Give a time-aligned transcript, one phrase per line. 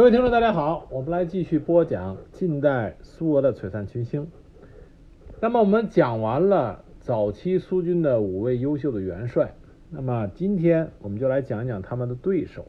[0.00, 4.28] 各位听众，大家好，我们来继续播讲近代苏俄的璀璨群星。
[5.42, 9.52] 那么我们讲完了早期苏军的五位优秀的元帅，
[9.90, 12.64] 那么今天我们就来讲一讲他们的对手。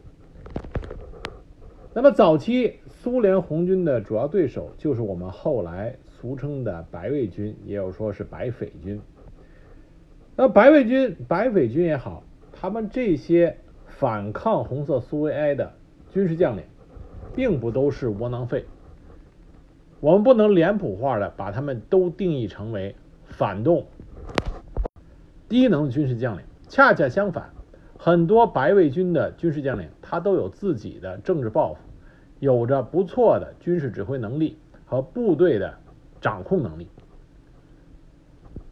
[1.94, 9.00] 那么早期苏联红军的主要对手就是我们后来俗称的白卫军，也有说是白匪军。
[10.36, 13.56] 那白卫军、白匪军也好，他们这些
[13.86, 15.72] 反抗红色苏维埃的
[16.10, 16.64] 军事将领。
[17.34, 18.64] 并不都是窝囊废，
[20.00, 23.86] 我们不能脸谱化的把他们都定义成为反动、
[25.48, 26.44] 低能军事将领。
[26.68, 27.50] 恰恰相反，
[27.98, 31.80] 很多白卫军的军事将领，他都有自己的政治抱负，
[32.40, 35.74] 有着不错的军事指挥能力和部队的
[36.20, 36.88] 掌控能力。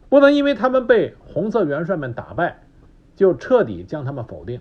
[0.09, 2.59] 不能因为他们被红色元帅们打败，
[3.15, 4.59] 就彻底将他们否定。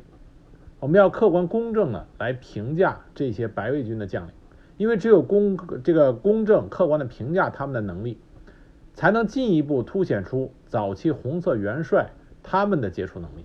[0.81, 4.33] 我们要客观公正的来评价这些白卫军的将领，
[4.79, 8.19] 因为只有公这个公正客观的评价他们的能力，
[8.95, 12.11] 才能进一步凸显出早期红色元帅
[12.43, 13.45] 他们的杰出能力。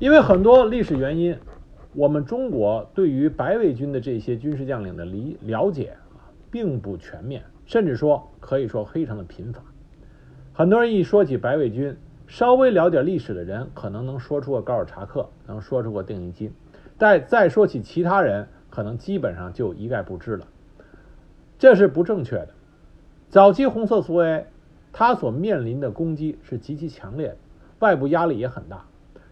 [0.00, 1.38] 因为很多历史原因，
[1.94, 9.62] 我们中国对于白卫军的这些军事将领的理了解啊，并不全面，甚至说可以说非常的贫乏。
[10.52, 11.96] 很多人一说起白卫军，
[12.30, 16.52] 稍微了解历史的人可能能说出个高尔察克，能说出个定尼金，
[16.96, 20.46] 但再说起其他人，可能基本上就一概不知了。
[21.58, 22.50] 这是不正确的。
[23.30, 24.46] 早期红色苏维埃，
[24.92, 27.36] 他所面临的攻击是极其强烈的，
[27.80, 28.84] 外部压力也很大。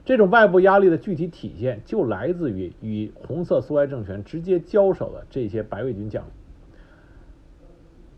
[0.05, 6.33] 这种外部压力的具体体现，就来自于与红色苏维埃政权直接交手的这些白卫军将领。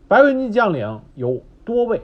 [0.07, 2.01] 白卫军将领有多位。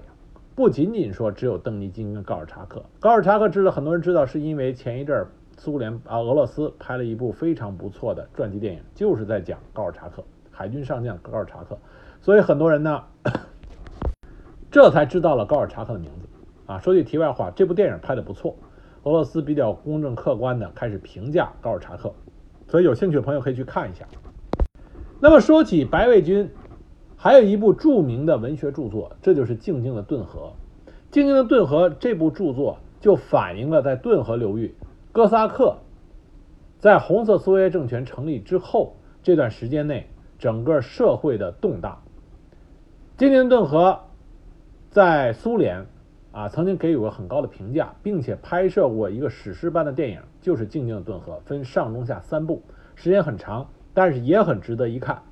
[0.58, 11.78] 不仅仅说只有邓尼金跟高尔察克，高尔察克知道很多人知道，是因为前一阵儿苏联啊俄罗斯拍了一部非常不错的传记电影，就是在讲高尔察克海军上将高尔察克，
[12.22, 13.04] 所以很多人呢
[14.72, 16.28] 这才知道了高尔察克的名字
[16.66, 16.80] 啊。
[16.80, 18.56] 说句题外话，这部电影拍的不错，
[19.04, 22.12] 俄罗斯比较公正客观的开始评价高尔察克，
[22.67, 24.08] 所以有兴趣的朋友可以去看一下。
[25.20, 26.50] 那么说起白卫军。
[27.20, 30.54] 还有一部著名的文学著作，这就是《静静的顿河》。
[31.10, 34.76] 《静静的顿河》这部著作就反映了在顿河流域，
[35.11, 35.78] 哥萨克
[36.80, 40.08] 在红色苏维埃政权成立之后这段时间内
[40.38, 42.04] 整个社会的动荡。
[43.20, 43.89] 《静静的顿河》
[44.92, 45.88] 在苏联
[46.32, 52.61] 啊曾经给予过很高的评价，并且拍摄过一个史诗般的电影，就是《静静的顿河》，分上中下三部，
[52.94, 55.23] 时间很长，但是也很值得一看。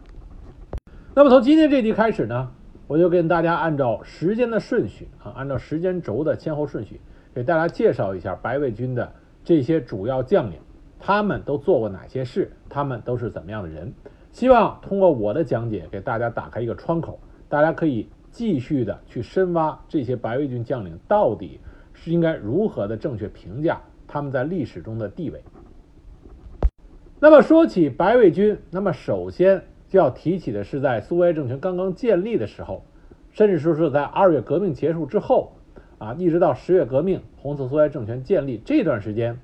[1.17, 2.51] 那么从今天这集开始呢，
[2.87, 6.99] 我就跟大家按照时间的顺序啊，按照时间轴的先后顺序，
[7.33, 10.59] 给大家介绍一下白卫军的这些主要将领，
[10.99, 13.93] 他们都做过哪些事，他们都是怎么样的人。
[14.33, 21.61] 希望通过我的讲解，给大家打开一个窗口，大家可以继续的去深挖这些白卫军将领到底
[21.93, 25.41] 是应该如何的正确评价他们在历史中的地位。
[27.21, 29.63] 那么说起白卫军，那么首先。
[29.95, 32.85] 要提起的是，在苏维埃政权刚刚建立的时候，
[33.31, 35.53] 甚至说是在二月革命结束之后，
[35.97, 39.39] 啊，一直到十月革命，红色苏维埃政权建立这段时间，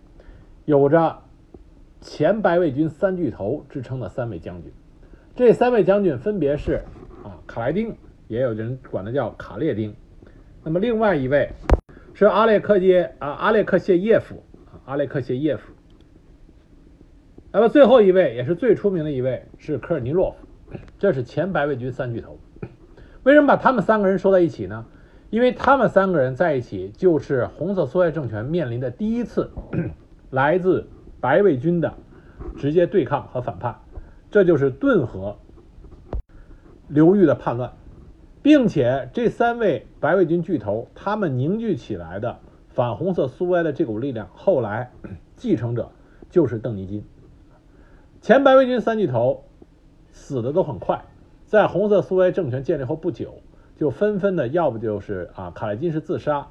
[0.66, 1.20] 有着
[2.02, 4.72] “前白卫军三巨头”之称的三位将军。
[5.36, 6.82] 这三位将军分别是
[7.24, 7.96] 啊，卡莱丁，
[8.28, 9.96] 也有人管他叫卡列丁。
[10.64, 11.50] 那么另外一位
[12.14, 15.71] 是阿列克耶啊，阿列克谢耶夫啊，阿列克谢耶夫。
[17.54, 22.40] 那么最后一位也是最出名的一位是科尔尼洛夫，这是前白卫军三巨头。
[23.24, 24.86] 为什么把他们三个人说在一起呢？
[25.30, 29.52] 因为他们三个人在一起，就是红色苏维埃政权面临的第一次
[30.30, 30.88] 来自
[31.20, 31.94] 白卫军的
[32.58, 33.76] 直接对抗和反叛，
[34.30, 35.38] 这就是顿河
[36.88, 37.74] 流域的叛乱，
[38.42, 44.92] 并且这三位白卫军巨头他们凝聚起来的反红色苏维埃的这股力量，后来
[45.36, 45.92] 继承者
[46.30, 47.04] 就是邓尼金。
[48.22, 49.46] 前白卫军三巨头
[50.12, 51.06] 死的都很快，
[51.48, 53.42] 在红色苏维埃政权建立后不久，
[53.78, 56.48] 就纷纷的，要不就是啊，卡列金是自杀，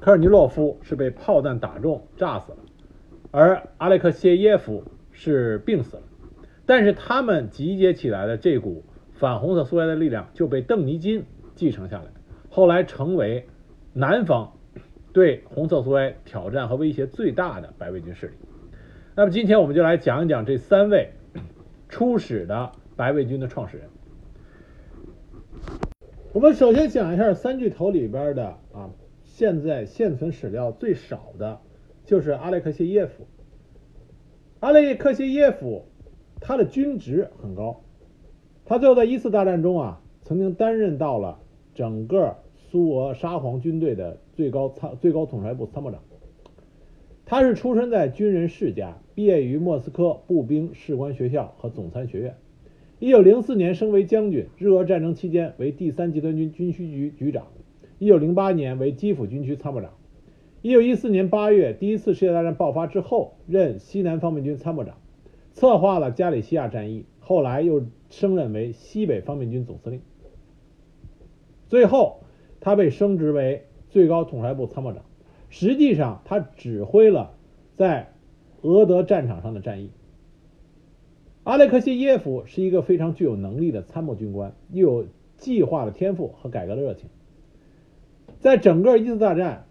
[0.00, 2.58] 科尔尼洛夫是被炮弹打中炸死了，
[3.32, 6.02] 而阿列克谢耶夫是病死了。
[6.66, 11.24] 但是他们集结起来的这股反红色苏维埃的力量就被邓尼金
[11.56, 12.04] 继承下来，
[12.48, 13.48] 后来成为
[13.92, 14.52] 南方
[15.12, 18.34] 对红色苏维埃挑战和威胁最大的白卫军势力。
[19.16, 21.10] 那么今天我们就来讲一讲这三位
[21.88, 23.86] 初始的白卫军的创始人。
[26.32, 28.90] 我们首先讲一下三巨头里边的啊，
[29.22, 31.60] 现在现存史料最少的，
[32.04, 33.28] 就是阿列克谢耶夫。
[34.58, 35.86] 阿列克谢耶夫
[36.40, 37.82] 他的军职很高，
[38.64, 41.38] 他最后在一次大战中啊，曾经担任到了
[41.72, 46.00] 整个苏俄沙皇军队的最高参最高统帅部参谋长。
[47.24, 52.36] 他是出生在军人世家，毕业于莫斯科步兵士官学校和总参学院。
[52.98, 57.46] 一九零四年升为将军，日俄战争期间为第三集团军军需局局长。
[57.98, 59.92] 一九零八年为基辅军区参谋长。
[60.62, 64.96] 一九一四年八月，第一次世界大战爆发之后，任西南方面军参谋长，
[65.52, 67.04] 策划了加里西亚战役。
[67.20, 70.00] 后来又升任为西北方面军总司令。
[71.68, 72.20] 最后，
[72.60, 75.04] 他被升职为最高统帅部参谋长。
[75.50, 77.34] 实际上，他指挥了
[77.76, 78.13] 在
[78.64, 79.90] 俄德战场上的战役。
[81.42, 85.06] 阿列克谢耶夫是一个非常具有能力的参谋军官，又有
[85.36, 87.10] 计划的天赋和改革的热情。
[88.40, 89.66] 在整个一次大战，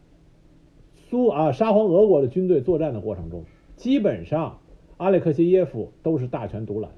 [1.09, 3.45] 苏啊沙皇俄国的军队作战的过程中，
[3.75, 4.59] 基本上
[4.97, 6.91] 阿列克谢耶夫都是大权独揽。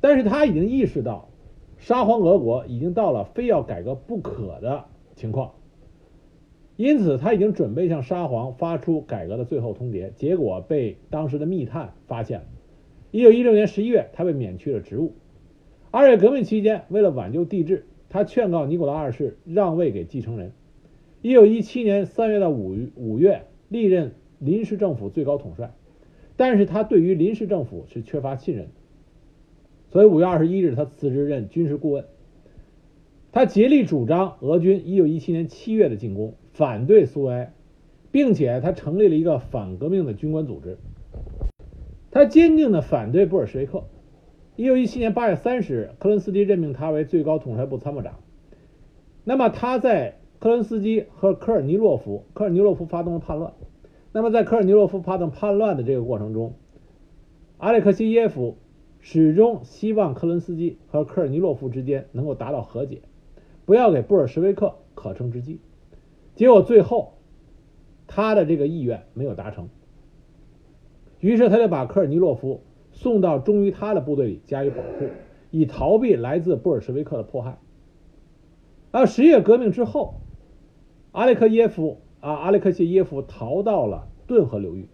[0.00, 1.28] 但是他已经意识到，
[1.78, 4.84] 沙皇俄国已经到了非要改革不可的
[5.16, 5.52] 情况。
[6.82, 12.46] 因此，他已经准备向沙皇发出改革的最后通牒，结果被当时的密探发现了。
[13.12, 15.12] 一九一六年十一月，他被免去了职务。
[15.92, 20.50] 二月革命期间，为了挽救帝制，他劝告尼古拉二世让位给继承人。
[21.20, 25.72] 一九一七年三月到五五月，历任临时政府最高统帅，
[26.36, 28.72] 但是他对于临时政府是缺乏信任的，
[29.92, 32.06] 所以五月二十一日，他辞职任军事顾问。
[33.30, 36.34] 他竭力主张俄军一九一七年七月的进攻。
[36.52, 37.52] 反对苏维埃，
[38.10, 40.78] 并且他成立了一个反革命的军官组织。
[42.10, 43.84] 他坚定的反对布尔什维克。
[44.54, 48.20] 一九一七年八月三十日，克伦斯基任命他为最高统帅部参谋长。
[49.24, 53.54] 那么他在克伦斯基和科尔尼洛夫，科尔尼洛夫发动了叛乱。
[54.12, 56.52] 那么在科尔尼洛夫发动叛乱的这个过程中，
[57.56, 58.58] 阿列克谢耶夫
[59.00, 63.00] 始终希望克伦斯基和科尔尼洛夫之间能够达到和解，
[63.64, 65.60] 不要给布尔什维克可乘之机。
[66.34, 67.18] 结果最后，
[68.06, 69.68] 他的这个意愿没有达成，
[71.20, 75.08] 于是他就把科尔尼洛夫送到忠于他的部队里加以保护，
[75.50, 77.58] 以逃避来自布尔什维克的迫害。
[78.90, 80.20] 而十月革命之后，
[81.12, 84.88] 阿列克耶夫啊，阿列克谢耶夫逃到了顿河流域，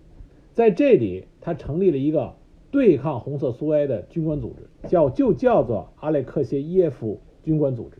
[0.55, 2.34] 在这里他成立了一个
[2.70, 7.99] 对抗红色苏维埃的军官组织，叫就叫做阿列克谢耶夫军官组织。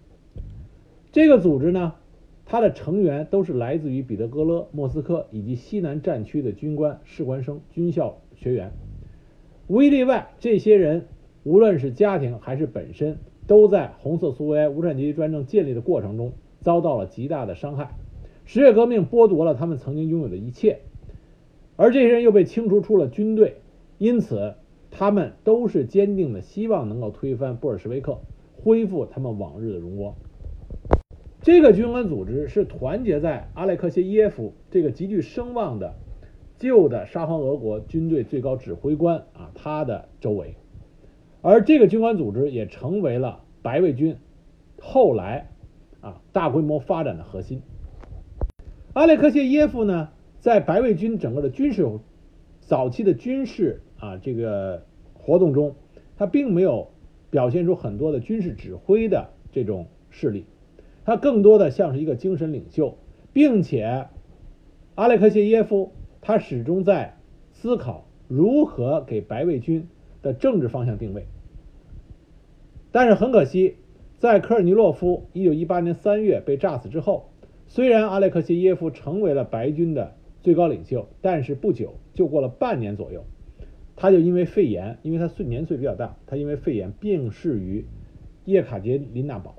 [1.11, 1.95] 这个组织呢？
[2.51, 8.73] 他的成员都是来自于彼得格勒、莫斯科以及西南战区的军官、士官生、军校学员，
[9.67, 11.05] 无一例外，这些人
[11.45, 17.91] 无论是家庭还是本身，都在红色苏维埃无产阶级专政建立的过程中遭到了极大的伤害。
[18.47, 20.79] 十月革命剥夺了他们曾经拥有的一切，
[21.77, 23.57] 而这些人又被清除出了军队，
[23.99, 24.55] 因此
[24.91, 28.21] 他们都是坚定的希望能够推翻布尔什维克，
[28.55, 30.15] 恢复他们往日的荣光。
[31.49, 35.95] 这个军官组织是团结在阿列克谢耶夫这个极具声望的
[36.59, 40.57] 旧的沙皇俄国军队最高指挥官啊他的周围，
[41.41, 44.19] 而这个军官组织也成为了白卫军
[44.79, 45.49] 后来
[46.03, 47.63] 啊大规模发展的核心。
[48.93, 50.11] 阿列克谢耶夫呢，
[50.41, 51.89] 在白卫军整个的军事
[52.61, 55.77] 早期的军事啊这个活动中，
[56.19, 56.91] 他并没有
[57.31, 60.45] 表现出很多的军事指挥的这种势力。
[61.09, 62.99] 他更多的像是一个精神领袖，
[63.33, 64.09] 并且
[64.95, 67.17] 阿列克谢耶夫他始终在
[67.51, 69.89] 思考如何给白卫军
[70.21, 71.25] 的政治方向定位。
[72.93, 73.77] 但是很可惜，
[74.19, 77.31] 在科尔尼洛夫1918年3月被炸死之后，
[77.69, 83.25] 虽然阿列克谢耶夫成为了白军的最高领袖，但是不久就过了半年左右，
[83.97, 87.87] 他就因为肺炎，因为他岁年岁比较大，他因为肺炎病逝于
[88.45, 89.55] 叶卡捷琳娜堡。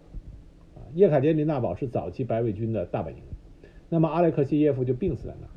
[0.95, 3.21] 叶卡捷琳娜堡是早期白卫军的大本营，
[3.89, 5.49] 那么阿列克谢耶夫就病死在那儿。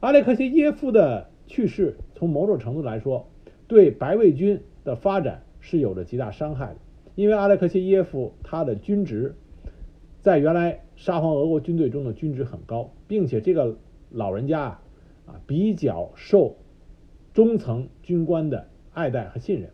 [0.00, 3.28] 阿列克谢耶夫的去世，从某种程度来说，
[3.66, 6.76] 对白卫军的发展是有着极大伤害的，
[7.14, 9.34] 因为阿列克谢耶夫他的军职
[10.20, 13.76] 在原来沙皇俄国军队中的军职很高，并且这个
[14.10, 14.82] 老人家啊
[15.26, 16.56] 啊比较受
[17.32, 19.70] 中层军官的爱戴和信任。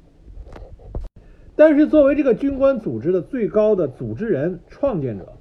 [1.56, 5.34] 但是，作为这个军官组织的最高的组织人、创建者，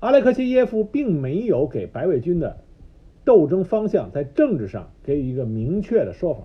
[0.00, 2.58] 阿列克谢耶夫并没有给白卫军的
[3.24, 6.40] 斗争方向在政治上给予一个明确的说法。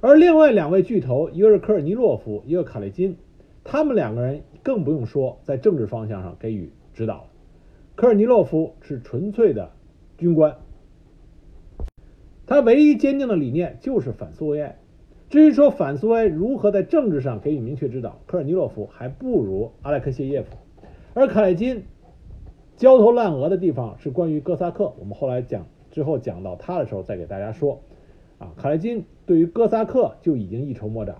[0.00, 3.16] 而另外两位巨头，一个是科尔尼洛夫，一个卡列金，
[3.62, 7.28] 他们两个人更不用说在政治方向上给予指导。
[7.94, 9.72] 科尔尼洛夫是纯粹的
[10.16, 10.56] 军官，
[12.46, 14.78] 他唯一坚定的理念就是反苏维埃。
[15.30, 20.56] 至于说反苏维埃如何在政治上给予明确指导，科尔尼洛夫还不如阿列克谢耶夫。
[21.12, 21.84] 而卡列金
[22.76, 27.80] 焦头烂额的地方是关于哥萨克，我们后来讲之后讲到他的时候再给大家说。
[28.38, 31.16] 啊，卡列金对于哥萨克就已经一筹莫展，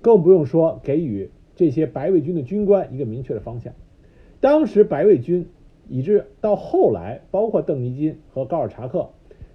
[0.00, 3.72] 更不用说给予这些白卫军的军官一个明确的方向。
[4.40, 5.46] 当时白卫军
[5.88, 9.10] 以致到后来，包括邓尼金和高尔察克，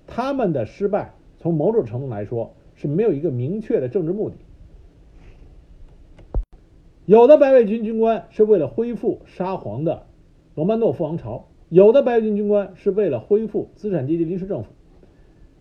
[0.07, 4.37] 他们的失败，从某种程度来说是没有一个明确的政治目的。
[7.05, 10.07] 有的白卫军军官是为了恢复沙皇的
[10.55, 14.69] 罗曼诺夫王朝，有的白卫军军官是为了恢复资产阶级临时政府。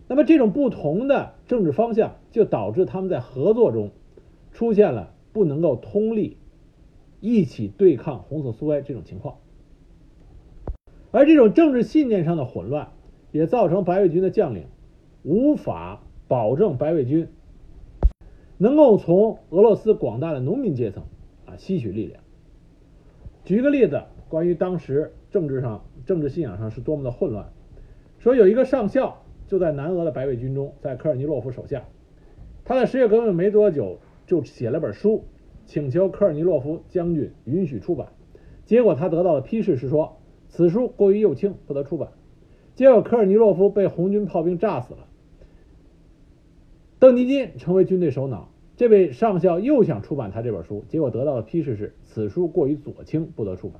[0.07, 3.91] 那么这种不同的政治方向，就导致他们在合作中
[4.53, 6.37] 出现了不能够通力
[7.19, 9.35] 一起对抗红色苏维埃这种情况，
[11.11, 12.91] 而这种政治信念上的混乱，
[13.31, 14.65] 也造成白卫军的将领
[15.23, 17.27] 无法保证白卫军
[18.57, 21.03] 能够从俄罗斯广大的农民阶层
[21.45, 22.21] 啊吸取力量。
[23.45, 27.51] 举一个例子，关于当时政治上政治信仰上是多么的混乱，
[28.19, 29.23] 说有一个上校。
[29.47, 31.85] 就在南俄的白卫军中，在科尔尼洛夫手下，
[32.65, 35.23] 他在十月革命没多久就写了本书，
[35.65, 38.09] 请求科尔尼洛夫将军允许出版。
[38.65, 40.17] 结果他得到的批示是说，
[40.49, 42.09] 此书过于幼轻，不得出版。
[42.75, 45.06] 结果科尔尼洛夫被红军炮兵炸死了。
[46.99, 53.79] 邓尼金成为军队首脑，这位上校又想出版他这本书，结果得到的批示是，此书过于左倾，不得出版。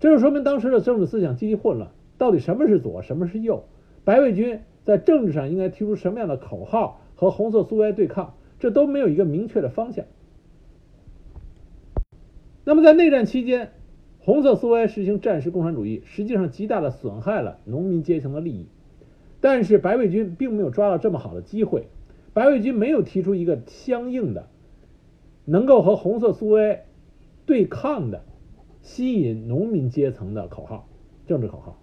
[0.00, 3.62] 这就说明当时的政治思想极其混乱，到底什么是左，什么是右？
[4.04, 10.04] 白卫军在政治上应该提出什么样的口号和红色苏维埃对抗，这都没有一个明确的方向。
[12.64, 13.70] 那么在内战期间，
[14.18, 18.66] 红色苏维埃实行战时共产主义，实际上极大的损害了农民阶层的利益。
[19.40, 21.86] 但是白卫军并没有抓到这么好的机会，
[22.36, 24.50] 白卫军没有提出一个相应的
[25.46, 26.84] 能够和红色苏维埃
[27.46, 28.26] 对抗的
[28.82, 30.86] 吸引农民阶层的口号，
[31.26, 31.80] 政治口号。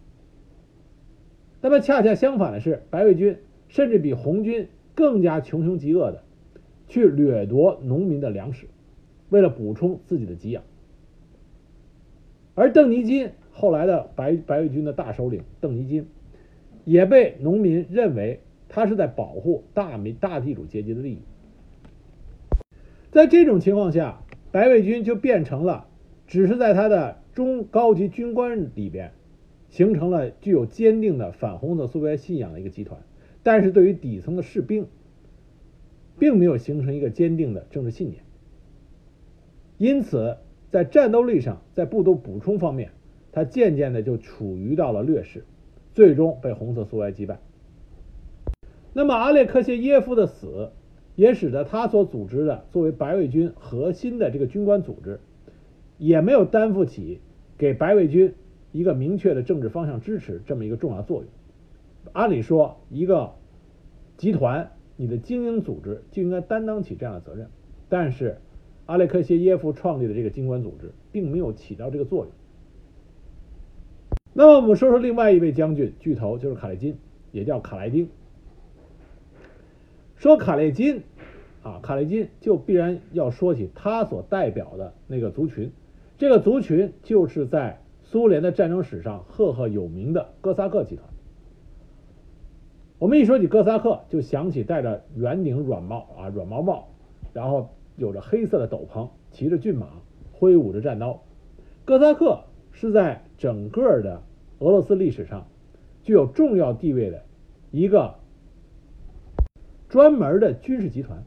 [1.59, 6.23] 那么恰恰相反的是，白卫军甚至比红军更加穷凶极恶的
[6.87, 8.67] 去掠夺农民的粮食，
[9.29, 10.61] 为了补充自己的给养。
[12.53, 16.05] 而邓尼金后来的白白卫军的大首领邓尼金，
[16.85, 18.41] 也被农民认为
[18.73, 21.19] 他是在保护大民大地主阶级的利益。
[23.11, 25.87] 在这种情况下，白卫军就变成了
[26.27, 29.13] 只是在他的中高级军官里边。
[29.69, 33.01] 形成了具有坚定的反红色苏维埃信仰的一个集团，
[33.41, 34.85] 但是对于底层的士兵，
[36.19, 38.21] 并没有形成一个坚定的政治信念，
[39.79, 40.37] 因此
[40.69, 42.91] 在战斗力上，在部队补充方面，
[43.31, 45.43] 他渐渐的就处于到了劣势，
[45.95, 47.39] 最终被红色苏维埃击败。
[48.93, 50.71] 那么阿列克谢耶夫的死，
[51.15, 55.19] 也使得他所组织的作为白卫军核心的这个军官组织，
[55.97, 57.19] 也没有担负起
[57.57, 58.33] 给白卫军。
[58.71, 61.27] 一个明确的政治方向支持这么一个重要作用。
[62.11, 63.33] 按理说，一个
[64.17, 67.49] 集团，你的精英组织就应该担当起这样的责任。
[67.87, 68.39] 但是，
[68.87, 72.33] 阿列克谢耶夫创立的这个军官组织并没有起到这个作用。
[74.33, 76.97] 那么，我们说说另外一位将军巨头，就是卡列金，
[77.31, 78.09] 也叫卡莱丁。
[80.23, 81.03] 说卡列金
[81.63, 85.69] 啊，卡列金就必然要说起他所代表的那个族群，
[86.17, 87.81] 这个族群就是在。
[88.05, 91.09] 苏联的战争史上赫赫有名的哥萨克集团。
[92.99, 96.89] 我们一说起哥萨克，就想起戴着圆顶软帽啊软毛帽，
[97.33, 99.87] 然后有着黑色的斗篷，骑着骏马，
[100.31, 101.23] 挥舞着战刀。
[101.85, 104.21] 哥萨克是在整个的
[104.59, 105.47] 俄罗斯历史上
[106.03, 107.23] 具有重要地位的
[107.71, 108.15] 一个
[109.93, 111.23] 专门的军事集团。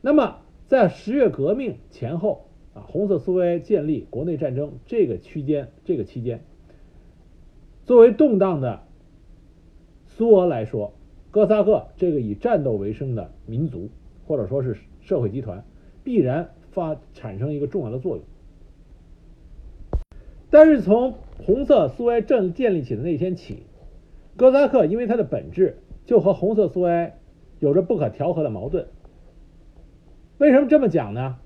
[0.00, 2.42] 那么在十月革命前后。
[2.74, 6.44] 啊，红色苏维埃建立、国内战争这个区间，这个期间，
[7.86, 8.82] 作为动荡的
[10.04, 10.92] 苏俄来说，
[11.30, 13.88] 哥萨克这个以战斗为生的民族
[14.26, 15.64] 或者说是社会集团，
[16.04, 18.24] 必然发产生一个重要的作用。
[20.50, 23.62] 但是从红色苏维埃正建立起的那天起，
[24.36, 27.18] 哥萨克因为它的本质就和红色苏维埃
[27.58, 28.86] 有着不可调和的矛盾。
[30.38, 31.36] 为什么这么讲呢？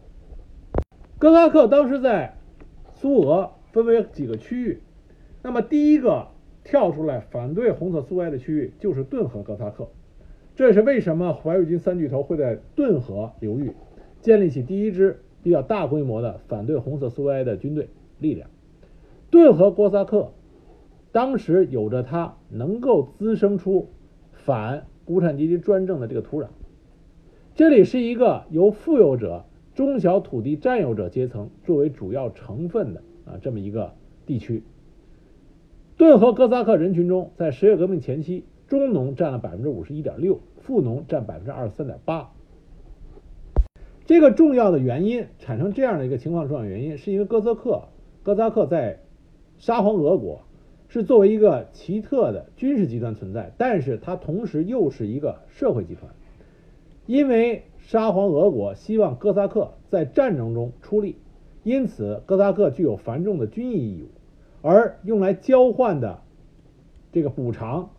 [1.18, 2.38] 哥萨克当时在
[2.92, 4.80] 苏俄分为几个区域，
[5.42, 6.28] 那么第一个
[6.64, 9.88] 跳出来反对红色苏维埃的区域就是顿河哥萨克，
[10.56, 13.72] 这是为什么怀卫军三巨头会在顿河流域
[14.20, 17.88] 建立起第一支比较大规模的反对红色苏维埃的军队
[18.18, 18.50] 力量。
[19.30, 20.32] 顿河哥萨克
[21.12, 23.88] 当时有着它能够滋生出
[24.44, 26.48] 反无产阶级专政的这个土壤。
[27.54, 29.44] 这里是一个由富有者、
[29.74, 33.94] 中小土地占有者阶层作为主要成分的啊这么一个
[34.24, 34.62] 地区。
[35.96, 42.30] 顿河哥萨克人群中，在十月革命前期，中农占了百分之五十一点六，富农占百分之二十三点八。
[44.06, 47.82] 这个重要的原因产生这样的一个情况，重要原因是因为哥萨克
[48.22, 49.00] 哥萨克在
[49.58, 50.40] 沙皇俄国
[50.90, 56.12] 是作为一个奇特的军事集团存在，但是它同时又是一个社会集团。
[57.06, 61.14] 因为沙皇俄国希望哥萨克在战争中出力，
[61.62, 64.08] 因此哥萨克具有繁重的军役义务，
[64.62, 66.22] 而用来交换的
[67.12, 67.90] 这个补偿，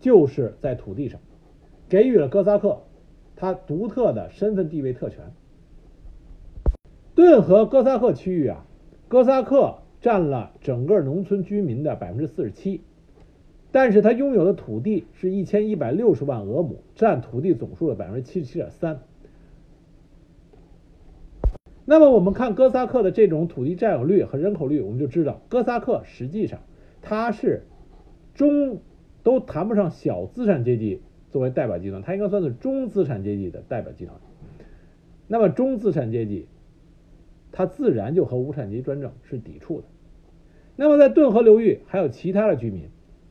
[0.00, 1.20] 就是在土地上
[1.86, 2.80] 给予了哥萨克
[3.36, 5.32] 他独特的身份地位特权。
[7.14, 8.64] 顿河哥萨克区域啊，
[9.06, 12.82] 哥萨克占了整个农村居民的百分之四十七。
[13.70, 19.00] 但是他拥有的土地是一千一百六十万俄亩，占土地总数的百分之七十七点三。
[21.84, 26.60] 那么我们看哥萨克的这种土地占有率和人口率，我们就知道哥萨克实际上
[27.02, 27.62] 它是
[28.34, 28.80] 中
[29.22, 34.18] 都谈不上小资产阶级作为代表集团，它应该算是中资产阶级的代表集团。
[35.26, 36.46] 那么中资产阶级，
[37.52, 39.86] 它自然就和无产阶级专政是抵触的。
[40.76, 42.84] 那么在顿河流域还有其他的居民。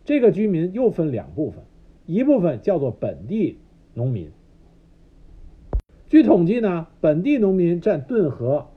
[0.04, 1.64] 这个居民又分两部分，
[2.06, 3.58] 一部分叫做本地
[3.94, 4.32] 农民。
[6.08, 8.68] 据统计呢，本地农民占顿河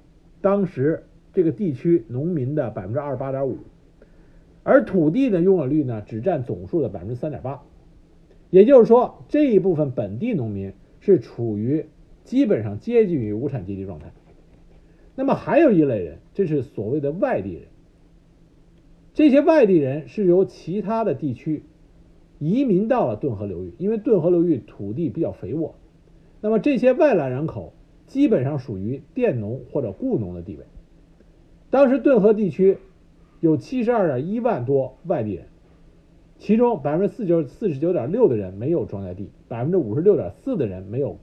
[0.40, 3.58] 当时这个地区农民的百分之二十八点五，
[4.64, 7.62] 而土地的拥有率呢，只占总数的百分之三点八。
[8.50, 11.86] 也就是说，这一部分本地农民是处于
[12.24, 14.12] 基本上接近于无产阶级状态。
[15.20, 17.64] 那么还有一类人，这是所谓的外地人。
[19.12, 21.62] 这些外地人是由其他的地区
[22.38, 25.74] 移民到了顿河流域，因为顿河流域土地比较肥沃。
[26.40, 27.74] 那么这些外来人口
[28.06, 30.64] 基本上属于佃农或者雇农的地位。
[31.68, 32.78] 当时顿河地区
[33.40, 35.48] 有七十二点一万多外地人，
[36.38, 41.18] 其中百分之四九四十九点六的人没有庄稼地，百分之五十六点四的人没有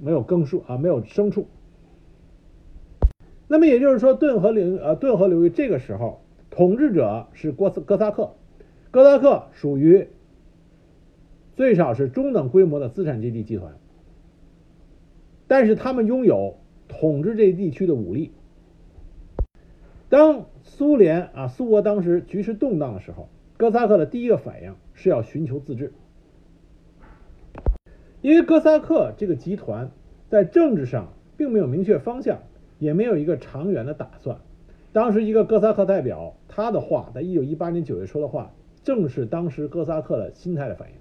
[0.00, 1.46] 没有耕畜啊，没有牲畜。
[3.48, 6.20] 那么也就是说，顿河流呃顿河流域这个时候。
[6.50, 8.32] 统治者是哥斯哥萨克，
[8.90, 10.08] 哥萨克属于
[11.54, 13.74] 最少是中等规模的资产阶级集团，
[15.46, 16.56] 但是他们拥有
[16.88, 18.32] 统治这一地区的武力。
[20.08, 25.92] 当苏联啊苏俄当时局势动荡的时候，哥萨克的第一个反应是要寻求自治，
[28.20, 29.92] 因为哥萨克这个集团
[30.28, 32.40] 在政治上并没有明确方向，
[32.78, 34.38] 也没有一个长远的打算。
[34.92, 40.94] 当时一个哥萨克代表，他的话，在一九一八年九月说的话，正是当时哥萨克的心态的反应。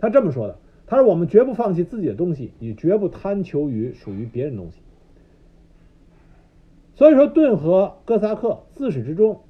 [0.00, 4.80] 他这么说的：“他说，我们绝不放弃自己的东西，也绝不贪求于属于别人的东西。”
[6.96, 9.40] 所以说，顿河哥萨克自始至终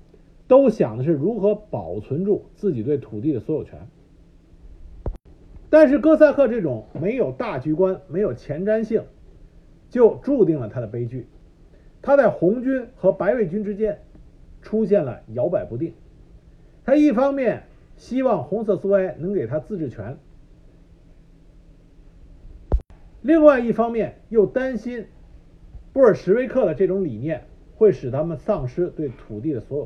[0.48, 3.88] 都想的是如何保存住自己对土地的所有权。
[5.70, 9.04] 但是，哥萨克这种没有大局观、没有前瞻性，
[9.88, 11.26] 就注定了他的悲剧。
[12.02, 14.00] 他在红军和白卫军之间
[14.62, 15.94] 出现了摇摆不定。
[16.84, 17.64] 他一方面
[17.96, 20.16] 希望红色苏维埃能给他自治权，
[23.22, 25.06] 另外一方面又担心
[25.92, 27.42] 布尔什维克的这种理念
[27.76, 29.84] 会使他们丧失对土地的所有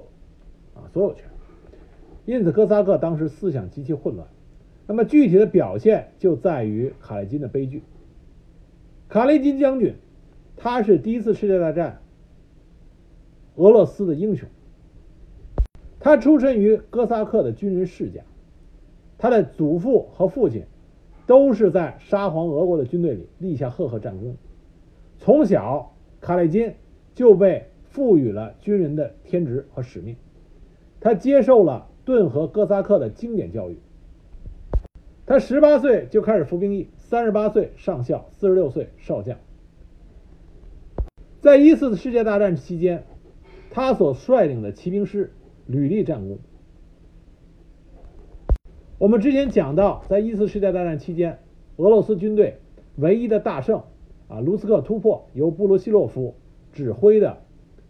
[0.74, 1.24] 啊所有权。
[2.24, 4.28] 因此，哥萨克当时思想极其混乱。
[4.86, 7.82] 那么具体的表现就在于卡列金的悲剧。
[9.08, 9.94] 卡列金将军，
[10.56, 12.01] 他是第一次世界大战。
[13.56, 14.48] 俄罗斯的英雄，
[16.00, 18.22] 他出身于哥萨克的军人世家，
[19.18, 20.64] 他的祖父和父亲
[21.26, 24.36] 都是在沙皇俄国的军队里立下赫赫战功。
[25.18, 26.74] 从小，卡列金
[27.14, 30.16] 就被赋予了军人的天职和使命，
[30.98, 33.76] 他接受了顿河哥萨克的经典教育。
[35.26, 39.36] 他十八岁就开始服兵役，三十八岁上校，四十六岁少将。
[41.42, 43.04] 在一次世界大战期间。
[43.72, 45.32] 他所率领的骑兵师
[45.66, 46.38] 屡立战功。
[48.98, 51.38] 我们之前讲到，在一次世界大战期间，
[51.76, 52.58] 俄罗斯军队
[52.96, 53.82] 唯一的大胜
[54.28, 56.34] 啊，卢斯克突破，由布罗西洛夫
[56.72, 57.38] 指挥的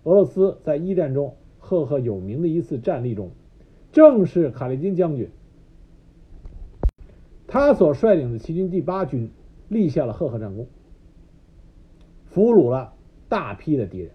[0.05, 3.33] 俄罗斯在一战中赫赫有名的一次战例中，
[3.91, 5.29] 正是卡列金将军
[7.49, 9.31] 他所率领的骑军第八军
[9.69, 10.69] 立下了赫赫战功，
[12.27, 12.95] 俘虏了
[13.29, 14.13] 大批的敌人。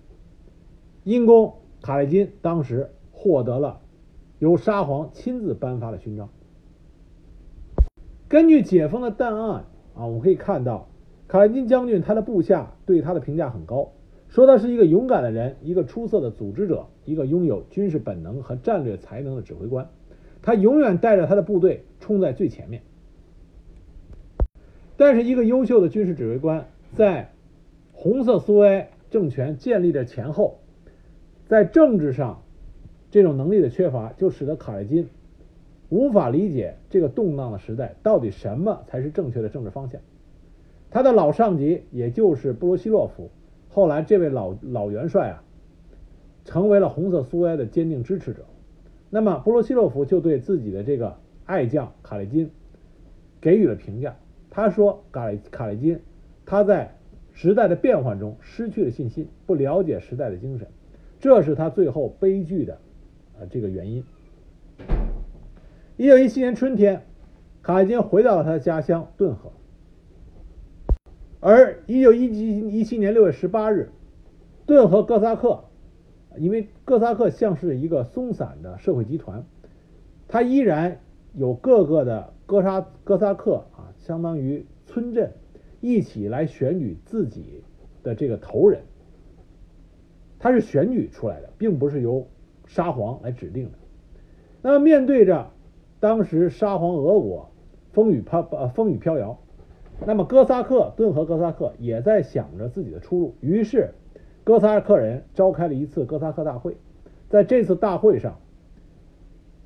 [1.07, 3.79] 因功，卡列金当时获得了
[4.39, 6.27] 由沙皇亲自颁发的勋章。
[8.27, 9.63] 根据解封的档案
[9.95, 10.89] 啊，我们可以看到，
[11.29, 13.93] 卡列金将军他的部下对他的评价很高，
[14.27, 19.87] 说他是一个勇敢的人，一个出色的组织者，一个拥有军事本能和战略才能的指挥官。
[20.41, 22.81] 他永远带着他的部队冲在最前面。
[24.97, 27.31] 但是，一个优秀的军事指挥官在
[27.93, 30.59] 红色苏维埃政权建立的前后，
[31.47, 32.43] 在政治上
[33.09, 35.07] 这种能力的缺乏，就使得卡列金
[35.89, 40.01] 无法理解这个动荡的时代到底什么才是正确的政治方向。
[40.89, 43.29] 他的老上级，也就是布罗西洛夫，
[43.69, 45.43] 后来这位老老元帅啊，
[46.45, 48.45] 成为了红色苏维埃的坚定支持者。
[49.09, 52.51] 那么，布罗西洛夫就对自己的这个爱将卡列金
[53.39, 54.17] 给予了评价。
[54.49, 55.99] 他说：“卡列卡列金，
[56.45, 56.95] 他在
[57.31, 60.67] 时代的变换中失去了信心，不了解时代的精神，
[61.19, 62.79] 这是他最后悲剧的
[63.39, 64.03] 啊这个原因。”
[65.97, 67.03] 一九一七年春天，
[67.61, 69.51] 卡列金回到了他的家乡顿河。
[71.39, 73.89] 而一九一七一七年六月十八日，
[74.65, 75.63] 顿河哥萨克。
[76.39, 79.43] 因为哥萨克像是一个松散的社会集团，
[80.27, 80.99] 他依然
[81.33, 85.33] 有各个的哥沙哥萨克啊，相当于村镇
[85.81, 87.63] 一起来选举自己
[88.03, 88.83] 的这个头人，
[90.39, 92.27] 它是选举出来的，并不是由
[92.65, 93.77] 沙皇来指定的。
[94.61, 95.51] 那么面对着
[95.99, 97.49] 当时沙皇俄国
[97.93, 99.39] 风雨飘呃风雨飘摇，
[100.05, 103.93] 那么哥萨克顿河哥萨克也在想着自己的出路，于是。
[104.43, 106.77] 哥萨克人召开了一次哥萨克大会，
[107.27, 108.39] 在这次大会上，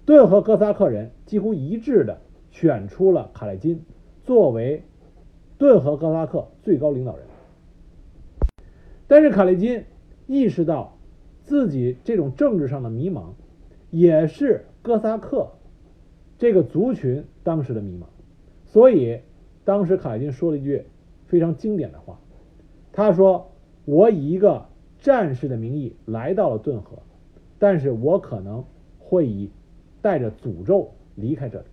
[0.05, 3.85] 顿河哥萨克人几乎一致的选出了卡列金
[4.23, 4.81] 作为
[5.59, 7.27] 顿河哥萨克最高领导人。
[9.07, 9.83] 但是卡列金
[10.31, 10.97] 意识到
[11.43, 13.33] 自己这种政治上的迷茫，
[13.89, 15.51] 也是哥萨克
[16.37, 18.05] 这个族群当时的迷茫，
[18.65, 19.19] 所以
[19.65, 20.85] 当时卡列金说了一句
[21.27, 22.19] 非常经典的话，
[22.91, 23.51] 他说
[23.85, 24.65] ：“我以一个。”
[25.01, 26.99] 战士的名义来到了顿河，
[27.57, 28.63] 但是我可能
[28.99, 29.49] 会以
[29.99, 31.65] 带着诅咒离开这里。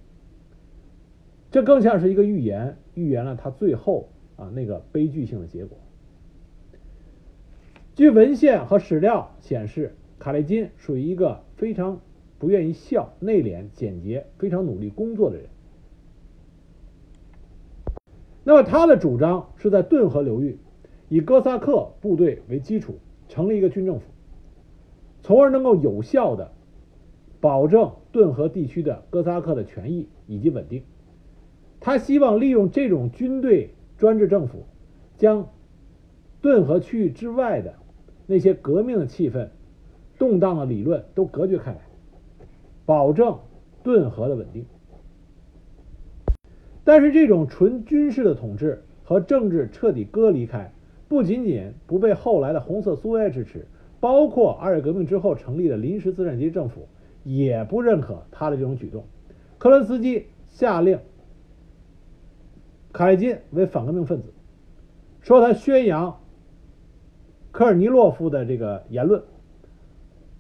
[1.51, 5.77] 这更像是一个预言，预言了他最后啊那个悲剧性的结果。
[7.99, 12.01] 据文献和史料显示，卡列金属于一个非常
[12.39, 15.47] 不愿意笑、内敛、简洁、非常努力工作的人。
[18.45, 20.61] 那么他的主张是在顿河流域
[21.09, 23.01] 以哥萨克部队为基础。
[23.29, 24.07] 成立一个军政府，
[25.21, 26.53] 从而能够有效的
[27.41, 30.85] 保证顿河地区的哥萨克的权益以及稳定。
[31.81, 34.67] 他希望利用这种军队专制政府，
[35.17, 35.51] 将
[36.41, 37.75] 顿河区域之外的
[38.31, 39.49] 那些革命的气氛、
[40.19, 41.81] 动荡的理论都隔绝开来，
[42.85, 43.39] 保证
[43.83, 44.67] 顿河的稳定。
[46.85, 50.71] 但是，这种纯军事的统治和政治彻底割离开。
[51.09, 53.67] 不仅仅不被后来的红色苏维埃支持，
[53.99, 56.87] 包括二月革命之后成立的临时资产阶级政府
[57.25, 59.05] 也不认可他的这种举动。
[59.57, 60.99] 克伦斯基下令
[62.93, 64.35] 凯金为反革命分子，
[65.23, 66.21] 说他宣扬
[67.51, 69.23] 科尔尼洛夫的这个言论，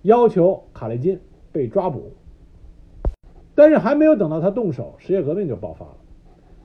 [0.03, 1.21] 要求卡列金
[1.53, 2.12] 被抓捕。
[3.55, 5.97] 但是还没有等到他动手，十月革命就爆发了。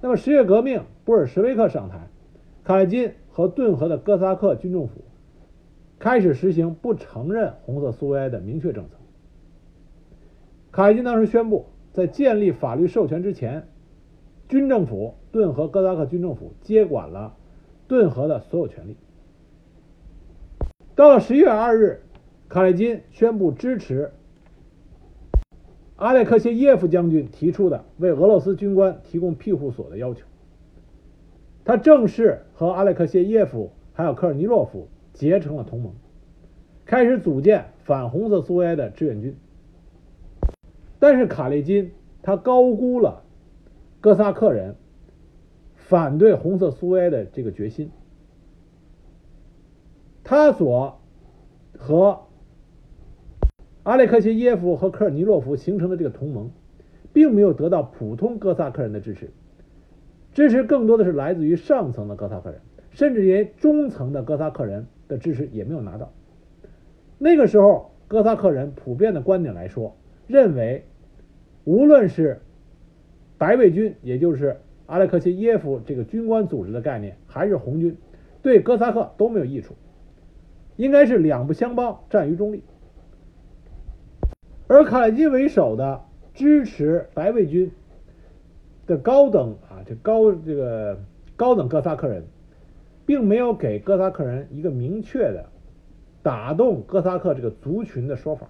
[0.01, 2.07] 那么十月革命，布尔什维克上台，
[2.63, 3.13] 卡列金。
[3.35, 5.05] 和顿河的哥萨克军政府
[5.97, 8.91] 开始实行不承认红色苏维埃的明确政策。
[10.71, 13.67] 卡列金当时宣布，在建立法律授权之前，
[14.47, 17.35] 军政府顿河哥萨克军政府接管了
[17.87, 18.97] 顿河的所有权利。
[20.95, 22.01] 到了十一月二日，
[22.47, 24.11] 卡列金宣布支持
[25.95, 30.27] 阿列克谢耶夫将军提出的为俄罗斯军官提供庇护所的要求。
[31.65, 35.93] 他正式和阿列克谢耶夫还有科尔尼洛夫结成了同盟，
[36.85, 39.35] 开始组建反红色苏维埃的志愿军。
[40.99, 43.23] 但是卡列金他高估了
[43.99, 44.75] 哥萨克人
[45.73, 47.89] 反对红色苏维埃的这个决心，
[50.33, 50.99] 他所
[51.77, 52.21] 和
[53.83, 56.49] 阿列克谢耶夫和科尔尼洛夫形成的这个同盟，
[57.13, 59.29] 并没有得到普通哥萨克人的支持。
[60.33, 66.11] 支持更多的是来自于上层的哥萨克人，甚至连中层的哥萨克人的支持也没有拿到。
[67.19, 70.83] 那个时候，哥萨克人普遍的观点来说，认为
[71.63, 72.41] 无论是
[73.37, 77.95] 白卫军，也就是阿列克谢耶夫这个军官组织的概念，还是红军，
[78.41, 79.75] 对哥萨克都没有益处，
[80.75, 82.63] 应该是两不相帮，战于中立。
[84.67, 87.71] 而卡列金为首的支持白卫军。
[88.85, 90.99] 的高等啊这高这个
[91.37, 92.25] 高等哥萨克人，
[93.05, 95.45] 并没有给哥萨克人一个明确的
[96.21, 98.49] 打动哥萨克这个族群的说法。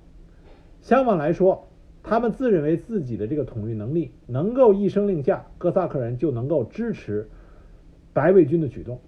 [0.82, 1.68] 相反来说，
[2.02, 7.30] 他们自认为自己的这个统御能力能够一声令下，哥萨克人就能够支持
[8.12, 9.00] 白卫军的举动。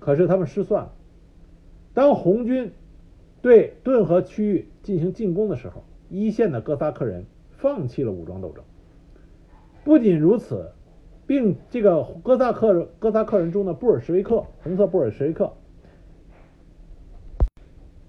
[0.00, 0.92] 可是他们失算了。
[1.98, 2.70] 当红军
[3.42, 8.62] 对顿河区域进行进攻的时候，一线的哥萨克人放弃了武装斗争。
[9.82, 10.70] 不仅如此，
[11.26, 15.54] 并这个哥萨克哥萨克人中的布尔什维克，红色布尔什维克，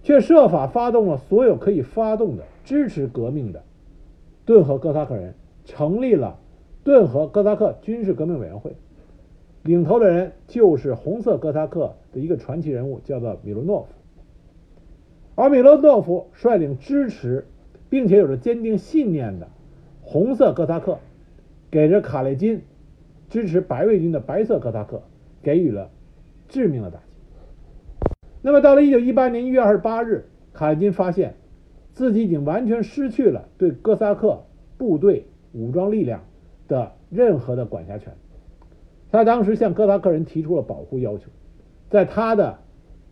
[0.04, 3.64] 却设法发动了所有可以发动的支持革命的
[4.46, 5.34] 顿河哥萨克人，
[5.66, 6.38] 成立了
[6.84, 8.76] 顿河哥萨克军事革命委员会。
[9.64, 13.88] 领头的人就是红色哥萨克的一个传奇人物，叫做米罗诺夫。
[15.36, 17.46] 而米罗诺夫率领支持
[17.90, 19.48] 并且有着坚定信念的
[20.02, 21.00] 红色哥萨克，
[21.72, 22.62] 给着卡列金
[23.30, 25.02] 支持白卫军的白色哥萨克
[25.42, 25.90] 给予了
[26.48, 27.06] 致命的打击。
[28.42, 31.36] 那么，到了一九一八年一月二十八日，卡列金发现
[31.94, 34.44] 自己已经完全失去了对哥萨克
[34.78, 36.24] 部队武装力量
[36.68, 38.14] 的任何的管辖权。
[39.12, 41.30] 他当时向哥萨克人提出了保护要求，
[41.90, 42.60] 在他的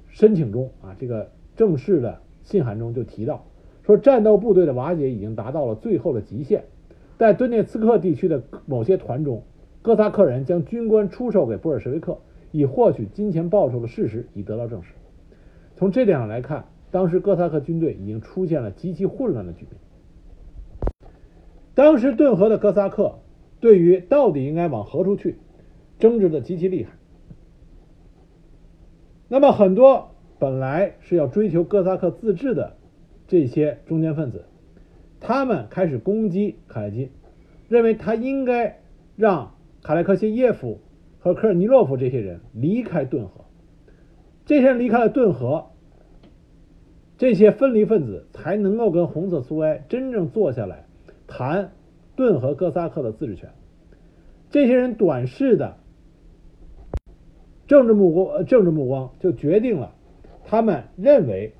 [0.07, 3.45] 申请中啊，这个正式的信函中就提到
[3.83, 6.63] 说，战斗部队的瓦解已经达到了最后的极限，
[7.17, 9.43] 在顿涅茨克地区的某些团中，
[9.81, 12.19] 哥萨克人将军官出售给布尔什维克
[12.51, 14.93] 以获取金钱报酬的事实已得到证实。
[15.75, 19.79] 从这点上来看，当时哥萨克军队已经出现了极其混乱的局面。
[21.73, 23.19] 当时顿河的哥萨克
[23.59, 25.37] 对于到底应该往何处去？
[25.99, 26.91] 争执的极其厉害。
[29.29, 32.77] 那么，很多本来是要追求哥萨克自治的
[33.27, 34.45] 这些中间分子，
[35.19, 37.09] 他们开始攻击卡列金，
[37.67, 38.79] 认为他应该
[39.17, 40.79] 让卡莱克谢耶夫
[41.19, 43.43] 和科尔尼洛夫这些人离开顿河。
[44.45, 45.65] 这些人离开了顿河，
[47.17, 50.85] 这些分离分子才能够跟红色苏维埃真正坐下来
[51.27, 51.73] 谈
[52.15, 53.49] 顿河哥萨克的自治权。
[54.49, 55.75] 这些人短视的。
[57.67, 59.93] 政治目光，政治目光就决定了，
[60.45, 61.53] 他们认为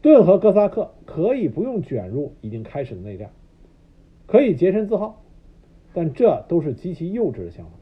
[0.00, 3.30] 顿河哥萨克可以不用卷入已经开始的内战，
[4.26, 5.24] 可以洁身自好，
[5.92, 7.72] 但这都是极其幼稚的想法。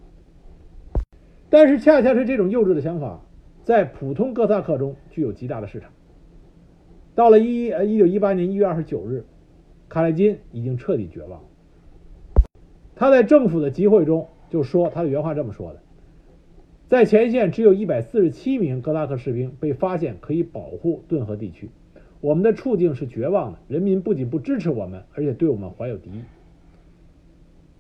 [1.51, 3.21] 但是恰恰是这种幼稚的想法，
[3.63, 5.91] 在普通哥萨克中具有极大的市场。
[7.15, 9.27] 到了一一呃一九一八年一月二十九日，
[9.89, 11.43] 卡列金已经彻底绝望。
[12.95, 15.83] 他在政府的集会中就说，他的原话这么说的。
[16.91, 21.71] 在前线只有一百四十七名哥萨克士兵被发现可以保护顿河地区，
[22.21, 23.61] 我们的处境是绝望的。
[23.69, 26.23] 人民不仅不支持我们，而且对我们怀有敌意。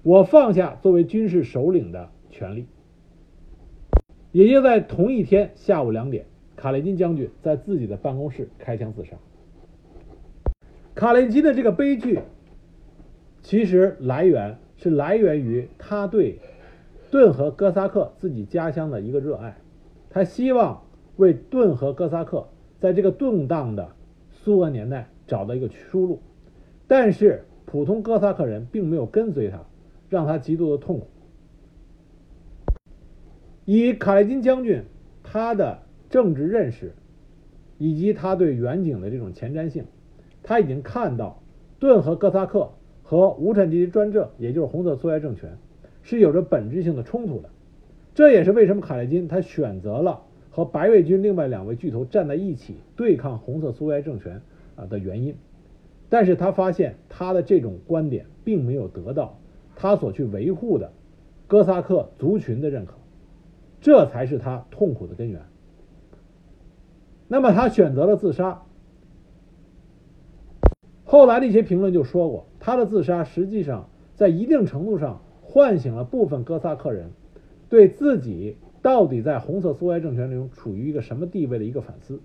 [0.04, 2.66] 我放下作为军事首领的权利。
[4.30, 9.16] 也就在同一天下午两点，卡雷金将军在自己的办公室开枪自杀。
[10.94, 12.20] 卡雷金的这个悲剧，
[13.42, 16.38] 其实来源是来源于他对。
[17.10, 19.56] 顿河哥萨克自己家乡的一个热爱，
[20.10, 20.82] 他希望
[21.16, 23.88] 为顿河哥萨克在这个动荡的
[24.30, 26.20] 苏俄年代找到一个出路，
[26.86, 29.60] 但是普通哥萨克人并没有跟随他，
[30.08, 31.08] 让他极度的痛苦。
[33.64, 34.84] 以卡列金将军
[35.22, 36.92] 他的政治认识
[37.78, 39.84] 以及他对远景的这种前瞻性，
[40.42, 41.42] 他已经看到
[41.78, 42.70] 顿河哥萨克
[43.02, 45.58] 和无产阶级专政，也就是红色苏维埃政权。
[46.10, 47.48] 是有着本质性的冲突的，
[48.16, 54.42] 这也是为什么卡列金他选择了和白卫军另外两位巨头站在一起对抗红色苏维埃政权
[54.74, 55.36] 啊的原因。
[56.08, 59.38] 但是他发现他的这种观点并没有得到
[59.76, 60.90] 他所去维护的
[61.46, 62.94] 哥萨克族群的认可，
[63.80, 65.40] 这才是他痛苦的根源。
[67.28, 68.62] 那么他选择了自杀。
[71.04, 75.22] 后来的一些评论就说过，他的自杀实际上在一定程度上。
[75.50, 77.10] 唤醒了部分哥萨克人
[77.68, 82.20] 对自己到底在红色苏维埃政权中处于一个什么地位的一个反思。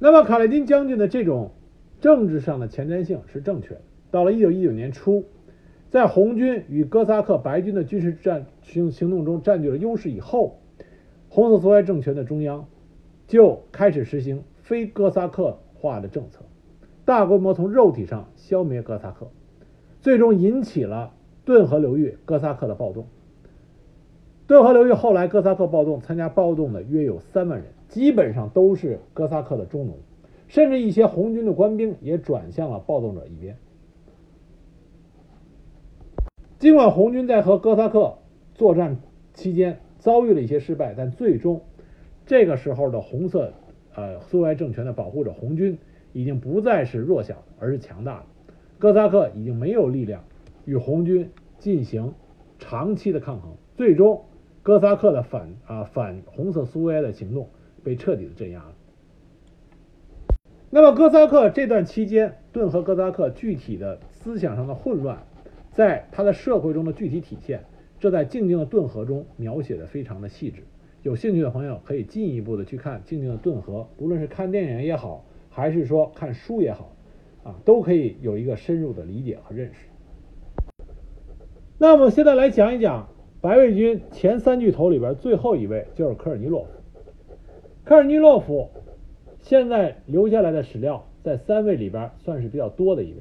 [0.00, 1.52] 那么，卡列金将军的这种
[2.00, 3.82] 政治上的前瞻性是正确的。
[4.10, 5.26] 到了1919年初，
[5.90, 10.58] 在红军与哥萨克白军的军事战行行动中占据了优势以后，
[11.28, 12.66] 红色苏维埃政权的中央
[13.28, 16.40] 就开始实行非哥萨克化的政策，
[17.04, 19.30] 大规模从肉体上消灭哥萨克，
[20.00, 21.14] 最终引起了。
[21.48, 23.06] 顿河流域哥萨克的暴动。
[24.46, 29.96] 顿河流域后来哥萨克暴动参加暴动的约有三万人，基本上都是哥萨克的中农，
[30.46, 33.56] 甚至一些红军的官兵也转向了暴动者一边。
[36.58, 38.18] 尽管红军在和哥萨克
[38.54, 38.98] 作战
[39.32, 41.62] 期间遭遇了一些失败，但最终
[42.26, 43.54] 这个时候的红色
[43.94, 45.78] 呃苏维埃政权的保护者红军
[46.12, 48.26] 已经不再是弱小，而是强大了。
[48.78, 50.22] 哥萨克已经没有力量
[50.68, 52.12] 与红军进行
[52.58, 54.26] 长期的抗衡，最终
[54.62, 57.48] 哥萨克的反啊反红色苏维埃的行动
[57.82, 58.74] 被彻底的镇压了。
[60.68, 65.26] 那么哥萨克这段期间，顿河哥萨克具体的思想上的混乱，
[65.72, 67.64] 在他的社会中的具体体现，
[67.98, 70.64] 这在《静静的顿河》中描写的非常的细致。
[71.02, 76.94] 有兴趣的朋友可以进一步的去看《静静的顿河》，无论是看电影也好，还是说看书也好，
[77.42, 79.87] 啊，都可以有一个深入的理解和认识。
[81.78, 83.08] 那我们现在来讲一讲
[83.40, 86.68] 白卫军前三巨头里边最后一位，就是科尔尼洛夫。
[87.84, 88.70] 科尔尼洛夫。
[89.40, 93.20] 现在留下来的史料，在三位里边算是比较多的一位。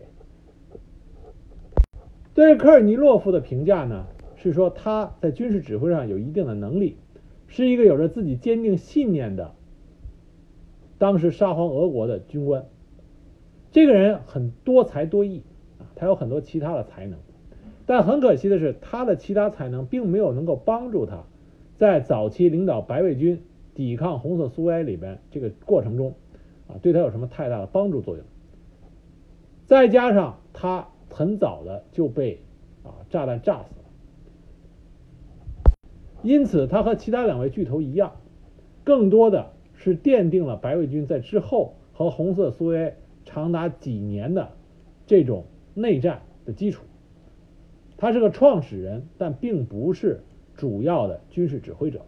[2.34, 6.98] 对科尔尼洛夫的评价呢，是说他在军事指挥上有一定的能力，
[7.48, 9.54] 是一个有着自己坚定信念的
[10.98, 12.66] 当时沙皇俄国的军官。
[13.72, 15.44] 这个人很多才多艺
[15.78, 17.20] 啊，他有很多其他的才能，
[17.88, 21.24] 但很可惜的是，他的其他才能并没有能够帮助他
[21.78, 23.42] 在早期领导白卫军。
[23.74, 26.16] 抵抗红色苏维埃里边这个过程中，
[26.68, 28.26] 啊，对他有什么太大的帮助作用？
[29.68, 32.42] 再加上他很早的就被
[32.82, 33.86] 啊炸弹炸死了，
[36.24, 38.14] 因此他和其他两位巨头一样，
[38.84, 42.96] 更多的是奠定了白卫军在之后和红色苏维埃
[43.26, 44.50] 长达几年的
[45.06, 45.46] 这种
[45.76, 46.84] 内战的基础。
[47.98, 50.22] 他是个创始人，但并不是
[50.56, 52.06] 主要的军事指挥者。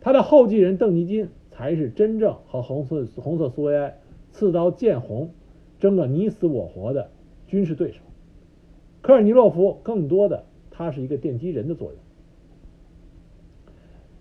[0.00, 3.98] 他的后继人邓尼金才是真正和红色红色苏维埃
[4.30, 5.30] 刺刀见红、
[5.80, 7.10] 争个你死我活的
[7.46, 8.00] 军事对手。
[9.00, 11.98] 科尔尼洛夫更多的他是一个奠基人的作用。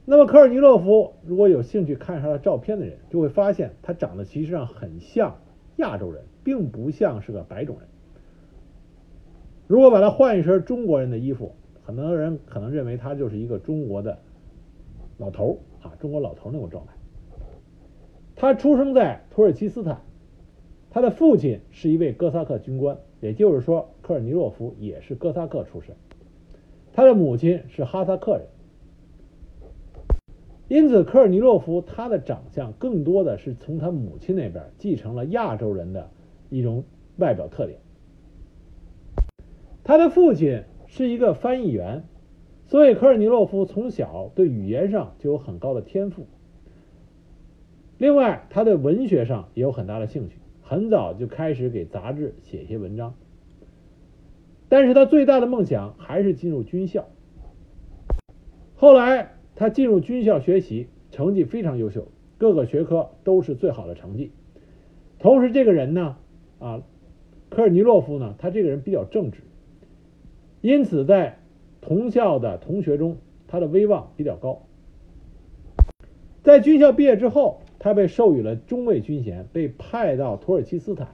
[0.05, 5.37] 那么科尔尼洛夫如果有兴趣看他的照片的人，就会发现他长得其实上很像
[5.77, 7.87] 亚洲人，并不像是个白种人。
[9.67, 14.19] 如果把他换一身中国人的衣服，很多人可能认为他就是一个中国的
[15.17, 16.93] 老头啊，中国老头那种状态。
[18.35, 20.01] 他出生在土耳其斯坦，
[20.89, 25.95] 他的父亲是一位哥萨克军官，也就是说，科尔尼洛夫也是哥萨克出身。
[26.91, 28.47] 他的母亲是哈萨克人，
[30.67, 36.09] 因此科尔尼洛夫他的长相更多的是从他母亲那边继承了亚洲人的
[36.49, 36.83] 一种
[37.17, 37.79] 外表特点。
[39.83, 42.03] 他的父亲是一个翻译员。
[42.65, 46.25] 所以，科尔尼洛夫从小对语言上就有很高的天赋。
[47.97, 53.13] 另外，他对文学上也有很大的兴趣，很早就开始给杂志写一些文章。
[54.69, 57.05] 但是他最大的梦想还是进入军校。
[58.75, 62.07] 后来，他进入军校学习，成绩非常优秀，
[62.39, 64.31] 各个学科都是最好的成绩。
[65.19, 66.17] 同时，这个人呢，
[66.59, 66.81] 啊，
[67.49, 69.41] 科尔尼洛夫呢，他这个人比较正直，
[70.63, 71.37] 因此在。
[71.85, 74.61] 同校的同学中，他的威望比较高。
[76.41, 81.09] 在军校毕业之后，他被授予了中尉军衔，被派到土耳其斯坦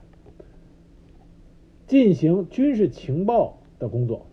[1.88, 4.26] 进行军事情报的工作。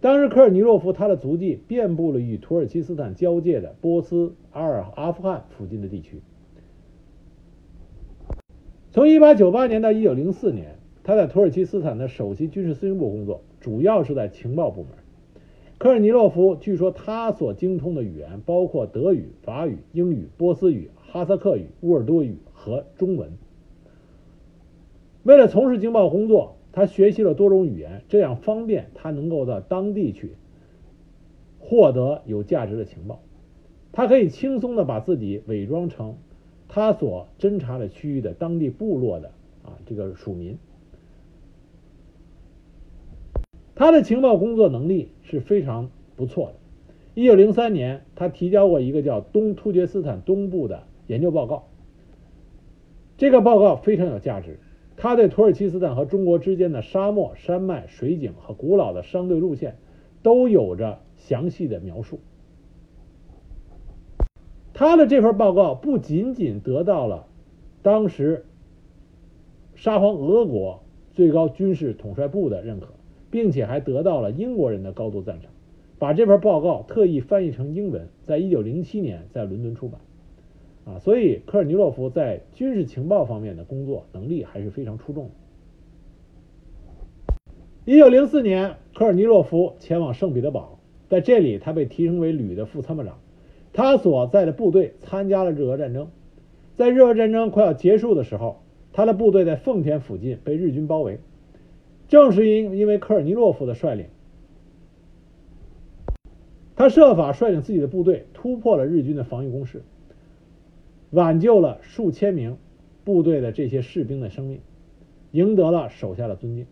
[0.00, 6.20] 当时，科尔尼洛夫他的足迹遍布了与土耳其斯坦交界的波斯、阿尔、阿富汗附近的地区。
[8.92, 10.78] 从1898年到1904年，
[11.10, 13.42] 他在土耳其斯坦的首席军事司令部工作。
[13.58, 14.92] 主要是在情报部门。
[15.76, 23.32] 科尔尼洛夫据说他所精通的语言包括德语、法语、英语、波斯语、哈萨克语、乌尔都语和中文。
[25.24, 30.36] 为了从事情报工作，他学习了多种语言，这样方便他能够到当地去
[31.58, 33.20] 获得有价值的情报。
[33.90, 36.14] 他可以轻松的把自己伪装成
[36.68, 39.32] 他所侦查的区域的当地部落的
[39.64, 40.56] 啊这个属民。
[43.80, 46.54] 他的情报工作能力是非常不错的。
[47.14, 51.56] 一九零三年，他提交过一个叫《东突厥斯坦东部的研究报告》，
[53.16, 54.58] 这个报告非常有价值。
[54.98, 59.78] 他对土耳其斯坦和中国之间的沙漠、山脉、水井和古老的商队路线
[60.22, 62.20] 都有着详细的描述。
[64.74, 67.28] 他的这份报告不仅仅得到了
[67.80, 68.44] 当时
[69.74, 70.82] 沙皇俄国
[71.14, 72.88] 最高军事统帅部的认可。
[73.30, 75.50] 并且还得到了英国人的高度赞赏，
[75.98, 80.00] 把这份报告特意翻译成英文，在一九零七年在伦敦出版。
[80.86, 85.30] 啊，所以科尔尼洛夫在军事情报方面的工作能力还是非常出众的。
[87.84, 93.18] 一九零四年，科尔尼洛夫前往圣彼得堡，在这里他被提升为旅的副参谋长。
[93.72, 96.08] 他所在的部队参加了日俄战争，
[96.76, 98.62] 在日俄战争快要结束的时候，
[98.92, 101.20] 他的部队在奉天附近被日军包围。
[102.10, 104.04] 正是因因为科尔尼洛夫的率领，
[106.76, 109.82] 他设法率领自己的部队突破了日军的防御工事，
[111.08, 112.58] 挽救了数千名
[113.04, 114.60] 部队的这些士兵的生命，
[115.30, 116.66] 赢得了手下的尊敬。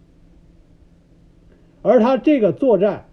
[1.81, 3.07] 而他这个作战。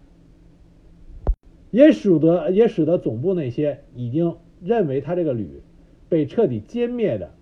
[1.72, 5.60] 也使得也使得总部那些已经认为他这个旅
[6.08, 7.34] 被彻底歼灭的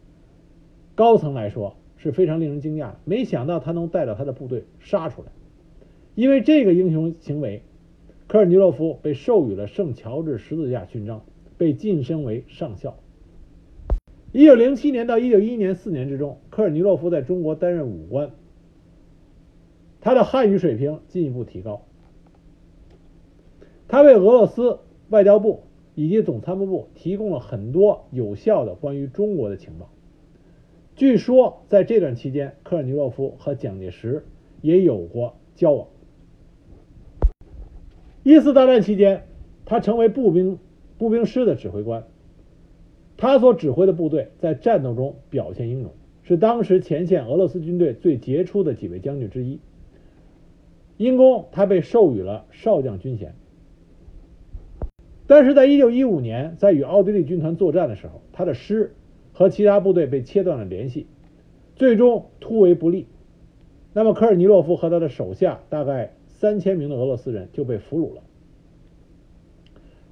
[0.97, 2.97] 高层来说是非常令人惊讶的。
[3.07, 5.29] 没想到他能带着他的部队杀出来，
[6.15, 7.63] 因为这个英雄行为，
[8.27, 11.25] 科尔尼洛夫被授予了圣乔治十字架勋章，
[11.57, 12.99] 被晋升为上校。
[14.33, 18.33] 一九零七年到一九一一年四年之中，科尔尼洛夫在中国担任武官，
[20.03, 21.87] 他的汉语水平进一步提高。
[23.89, 25.63] 他为俄罗斯外交部
[25.95, 29.89] 以及总参谋部提供了很多有效的关于中国的情报。
[30.97, 34.25] 据说在这段期间，科尔尼洛夫和蒋介石
[34.61, 35.89] 也有过交往。
[38.23, 39.25] 一次大战期间，
[39.65, 40.59] 他成为步兵
[40.97, 42.05] 步兵师的指挥官。
[43.17, 45.91] 他所指挥的部队在战斗中表现英勇，
[46.23, 49.61] 是当时前线俄罗斯军队最杰出的几位将军之一。
[50.97, 53.35] 因功，他被授予了少将军衔。
[55.27, 58.95] 但是在1915年，在与奥地利军团作战的时候，他的师
[59.35, 61.07] 和其他部队被切断了联系，
[61.77, 63.07] 最终突围不利。
[63.93, 68.23] 那么科尔尼洛夫和他的手下大概三千名的俄罗斯人就被俘虏了。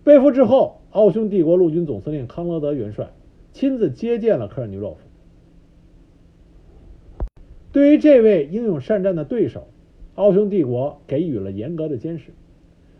[0.04, 3.12] 被俘之后，奥匈帝国陆军总司令康罗德元帅
[3.52, 5.00] 亲自接见了科尔尼洛夫。
[7.70, 9.68] 对于这位英勇善战的对手，
[10.14, 12.32] 奥匈帝国给予了严格的监视。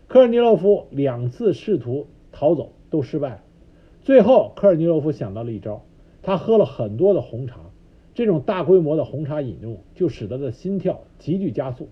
[0.07, 3.43] 科尔尼洛夫两次试图逃走都失败了，
[4.01, 5.83] 最后科尔尼洛夫想到了一招，
[6.23, 7.59] 他喝了很多的红茶，
[8.13, 11.89] 这种大规模的红茶饮用就使得他的心跳急剧加速，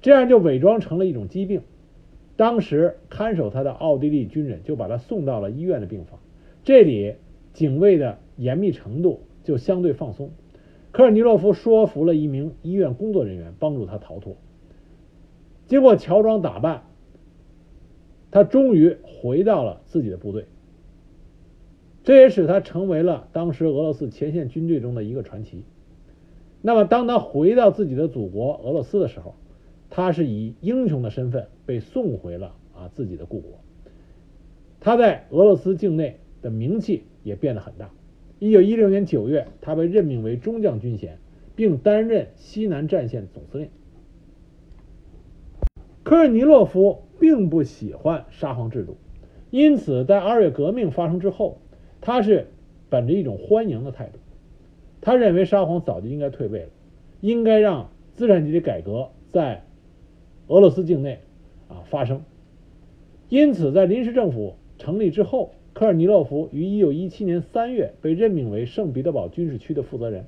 [0.00, 1.62] 这样就伪装成了一种疾病。
[2.34, 6.18] 当时看守他的奥地利军人就把他送到了医院的病房，
[6.64, 7.14] 这里
[7.52, 10.30] 警卫的严密程度就相对放松。
[10.90, 14.36] 科尔尼洛夫说服了一名医院工作人员帮助他逃脱。
[15.66, 16.82] 经过乔装打扮，
[18.30, 20.46] 他终于回到了自己的部队，
[22.04, 25.64] 这也使他成为了当时俄罗斯前线军队中的一个传奇。
[26.60, 29.34] 那么，当他回到自己的祖国俄罗斯的时候，
[29.90, 33.52] 他是以英雄的身份被送回了啊自己的故国。
[34.80, 37.90] 他在俄罗斯境内的名气也变得很大。
[38.40, 41.18] 一九一六年九月，他被任命为中将军衔，
[41.54, 43.68] 并担任西南战线总司令。
[46.02, 48.96] 科尔尼洛夫并不喜欢沙皇制度，
[49.50, 51.60] 因此在二月革命发生之后，
[52.02, 52.48] 他是
[52.90, 54.18] 本着一种欢迎的态度。
[55.00, 56.68] 他认为沙皇早就应该退位了，
[57.22, 59.62] 应该让资产阶级改革在
[60.48, 61.20] 俄罗斯境内
[61.68, 62.22] 啊发生。
[63.30, 70.26] 因此，在临时政府成立之后，科尔尼洛夫于1917年3月被任命为圣彼得堡军事区的负责人。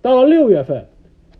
[0.00, 0.86] 到了六月份，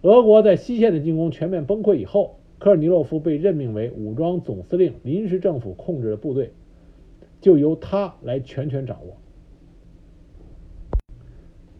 [0.02, 2.36] 俄国在西线的进攻全面崩溃以后。
[2.58, 6.50] 科尔尼洛夫被任命为武装总司令，临时政府控制的部队
[7.40, 9.16] 就由他来全权掌握。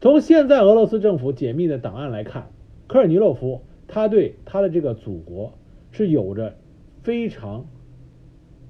[0.01, 2.51] 从现在俄罗斯政府解密的档案来看，
[2.87, 5.53] 科尔尼洛夫他对他的这个祖国
[5.91, 6.57] 是有着
[7.03, 7.67] 非常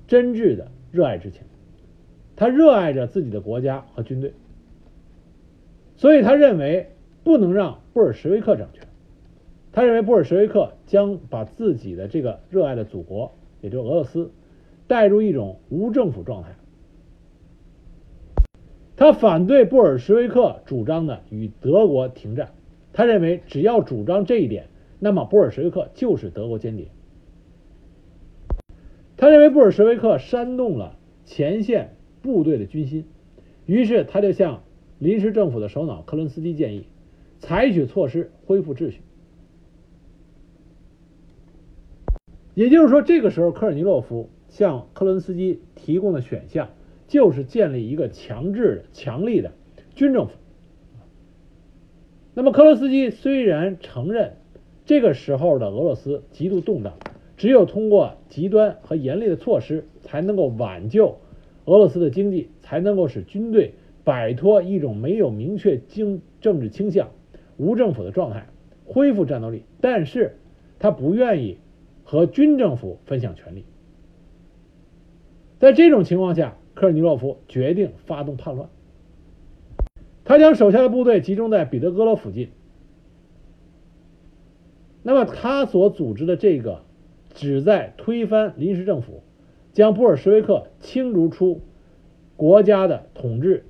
[0.08, 1.42] 真挚的热爱之情，
[2.34, 4.32] 他热爱着自己的国家和军队，
[5.96, 6.90] 所以他认为
[7.22, 8.88] 不能让布尔什维克掌权。
[9.72, 14.32] 他认为布尔什维克将把自己的这个热爱的祖国，也就是俄罗斯，
[14.88, 16.56] 带入一种无政府状态。
[19.00, 22.52] 他反对布尔什维克主张的与德国停战。
[22.92, 26.88] 他认为只要主张这一点，那么布尔什维克就是德国间谍。
[29.16, 33.06] 他认为布尔什维克煽动了前线部队的军心，
[33.64, 34.64] 于是他就向
[34.98, 36.84] 临时政府的首脑克伦斯基建议，
[37.38, 39.00] 采取措施恢复秩序。
[42.54, 46.68] 也就是说，这个时候科尔尼洛夫向克伦斯基提供的选项
[47.10, 49.50] 就是建立一个强制的、强力的
[49.96, 50.34] 军政府。
[52.34, 54.36] 那么，克罗斯基虽然承认
[54.86, 56.94] 这个时候的俄罗斯极度动荡，
[57.36, 61.18] 只有通过极端和严厉的措施才能够挽救
[61.64, 67.10] 俄罗斯的经济，才能够使军队摆脱一种没有明确经政治倾向、
[67.56, 68.46] 无政府的状态，
[68.84, 70.36] 恢复战斗力，但是
[70.78, 71.58] 他不愿意
[72.04, 73.64] 和军政府分享权力。
[75.58, 78.70] 在这种情况下，科尔尼洛夫决定发动叛乱。
[80.24, 82.48] 他将手下的部队集中在彼得格勒附近。
[85.02, 86.80] 那么，他所组织的这个
[87.34, 89.22] 旨在推翻临时政府，
[89.74, 91.60] 将布尔什维克清除出
[92.34, 93.66] 国家的统治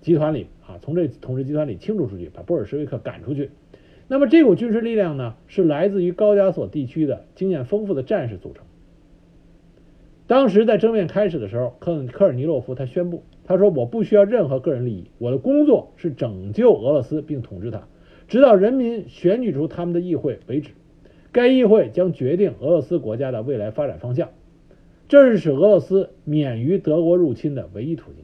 [0.00, 3.50] 集团里啊，从这统治集团里清除出去，把布尔什维克赶出去。
[4.06, 8.64] 那么，这股军事力量呢，是来自于高加索地区的经验丰富的战士组成。
[10.30, 17.88] 当时在政变开始的时候，科科尔尼洛夫他宣布，他说：“我不需要任何个人利益，我的工作是拯救俄罗斯并统治它。”
[18.28, 20.70] 直到人民选举出他们的议会为止，
[21.32, 24.28] 该议会将决定俄罗斯国家的未来发展方向，
[25.08, 28.22] 这是使俄罗斯免于德国入侵的唯一途径。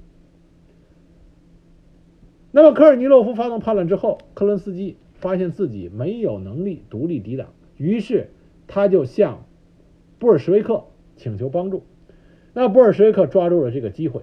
[2.52, 8.28] 那么，科尔尼洛夫发动叛乱之后，克伦斯基发现自己没有能力独立抵挡，于是
[8.68, 9.44] 他就向
[10.20, 10.84] 布尔什维克
[11.16, 11.82] 请求帮助。
[12.58, 14.22] 那布尔什维克抓住了这个机会，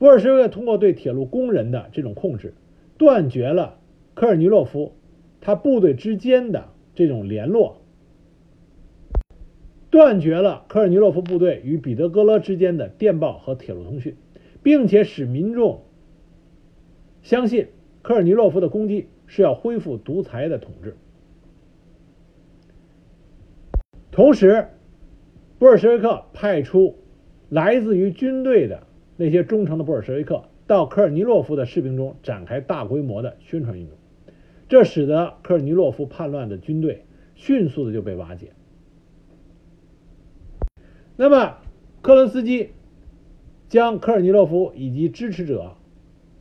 [0.00, 2.52] 布尔什维克通过对铁路工人的这种控制。
[2.98, 3.78] 断绝了
[4.14, 4.96] 科尔尼洛夫
[5.40, 7.76] 他部队之间的这种联络，
[9.88, 14.16] 断绝了科尔尼洛夫部队与彼得格勒之间的电报和铁路通讯，
[14.64, 15.84] 并且使民众
[17.22, 17.68] 相信
[18.02, 20.96] 科尔尼洛夫的攻击是要恢复独裁的统治。
[24.10, 24.70] 同时，
[25.58, 26.96] 布尔什维克派出
[27.48, 28.86] 来自于军队的
[29.16, 30.44] 那些忠诚的布尔什维克。
[30.66, 33.96] 到科尔尼洛夫的士兵中展开大规模的宣传运动，
[34.68, 37.04] 这使得科尔尼洛夫叛乱的军队
[37.36, 38.50] 迅速的就被瓦解。
[41.14, 41.58] 那么，
[42.02, 42.70] 科伦斯基
[43.68, 45.76] 将科尔尼洛夫以及支持者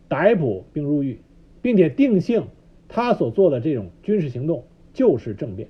[0.07, 1.19] 逮捕并入狱，
[1.61, 2.47] 并且定性
[2.87, 5.69] 他所做的这种军事行动就是政变。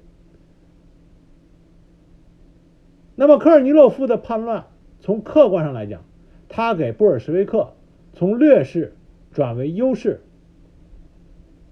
[3.16, 4.66] 那么，科尔尼洛夫的叛乱
[5.00, 6.04] 从客观上来讲，
[6.50, 7.74] 他给布尔什维克。
[8.14, 8.96] 从劣势
[9.34, 10.22] 转为优势，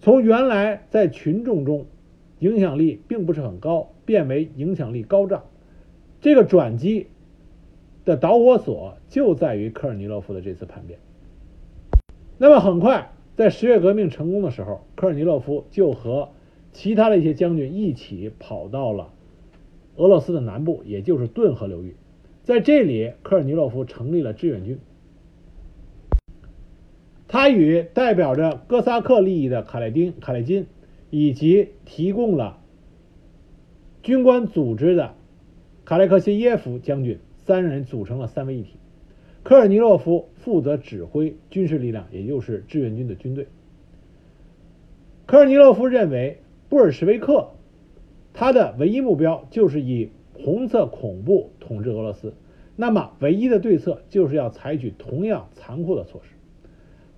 [0.01, 1.85] 从原来在群众中
[2.39, 5.45] 影响力并不是很高，变为影响力高涨。
[6.19, 7.07] 这个转机
[8.03, 10.99] 的导火索就在于科尔尼洛夫的这次叛变。
[12.37, 16.31] 那么很快，在十月革命成功的时候，科尔尼洛夫就和
[16.73, 19.12] 其他的一些将军一起跑到了
[19.95, 21.95] 俄罗斯的南部，也就是顿河流域，
[22.43, 24.79] 在这里，科尔尼洛夫成立了志愿军。
[27.27, 30.67] 他与代表着哥萨克利益的卡列丁、卡列金，
[31.09, 32.59] 以及提供了
[34.03, 35.15] 军官组织的
[35.85, 38.77] 卡列克谢耶夫将军三人组成了三位一体。
[39.43, 43.47] 科尔尼洛夫负责指挥军事力量，也就是志愿军的军队。
[45.25, 46.39] 科尔尼洛夫认为，
[46.69, 47.51] 布尔什维克
[48.33, 52.33] 他的唯一目标就是以红色恐怖统治俄罗斯，
[52.75, 56.35] 那么唯一的对策就是要采取同样残酷的措施。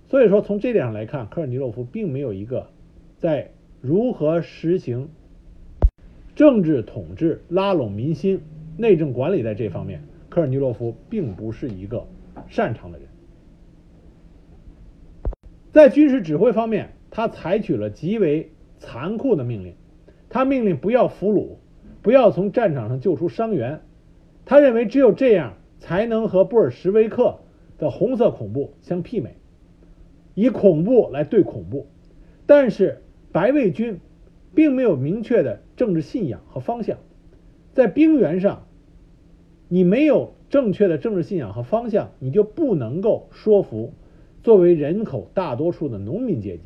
[0.08, 2.68] 所以说，从这点上来看，科尔尼洛夫并没有一个
[3.16, 3.50] 在
[3.80, 5.08] 如何实行
[6.34, 8.40] 政治统治、拉拢民心、
[8.76, 12.06] 内政管理在这方面，科尔尼洛夫并不是一个
[12.46, 13.08] 擅长的人。
[15.72, 19.74] 在军事指挥方面，他采取了极为残酷的命令，
[20.28, 21.56] 他命令不要俘虏，
[22.02, 23.80] 不要从战场上救出伤员，
[24.44, 27.38] 他认为只有这样才能和布尔什维克
[27.78, 29.36] 的红色恐怖相媲美。
[30.34, 31.86] 以恐怖来对恐怖，
[32.44, 33.02] 但是
[33.32, 34.00] 白卫军
[34.54, 36.98] 并没有明确的政治信仰和方向，
[37.72, 38.66] 在兵源上，
[39.68, 43.94] 你没有正确的政治信仰和方向，你就不能够说服
[44.42, 46.62] 作为人口大多数的农民阶级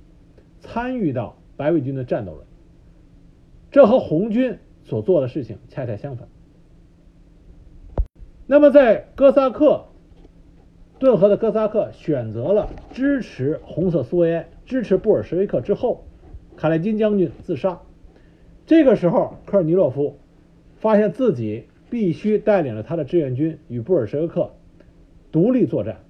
[0.61, 2.43] 参与到白卫军的战斗中。
[3.71, 6.29] 这和红军所做的事情恰恰相反。
[8.47, 9.87] 那么在哥萨克。
[10.99, 16.05] 顿河的哥萨克选择了支持红色苏维埃，支持布尔什维克之后，
[16.59, 17.81] 卡列金将军自杀。
[18.67, 20.19] 这个时候，科尔尼洛夫
[20.77, 24.51] 发现自己必须带领着他的志愿军与布尔什维克
[25.33, 26.01] 独立作战，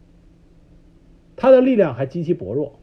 [1.37, 2.81] 他的力量还极其薄弱。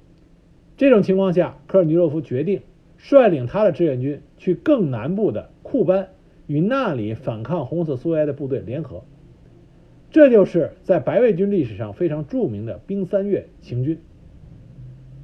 [0.78, 2.61] 这种情况下，科尔尼洛夫决定
[2.97, 6.09] 率领他的志愿军去更南部的库班，
[6.47, 9.03] 与那里反抗红色苏维埃的部队联合。
[10.09, 13.99] 这就是在白卫军历史上非常著名的兵三月行军。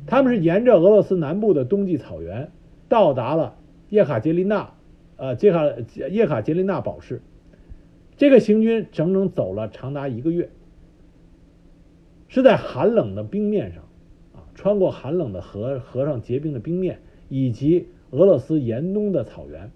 [0.06, 2.52] 他们是沿着俄罗斯南部的冬季草原，
[2.90, 3.56] 到达了
[3.90, 4.72] 叶卡捷琳娜，
[5.16, 5.64] 呃，叶卡
[6.10, 7.22] 叶卡捷琳娜堡市。
[8.18, 10.50] 这个行军整整走了长达一个月，
[12.28, 13.84] 是在寒冷的冰面上，
[14.34, 17.00] 啊，穿过寒冷的河河上结冰的冰面，
[17.34, 19.72] 以及俄罗斯严冬的草原。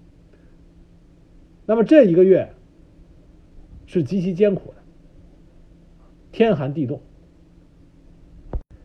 [1.65, 2.53] 那么这一个月
[3.87, 4.75] 是极其艰苦的，
[6.31, 7.01] 天寒地冻。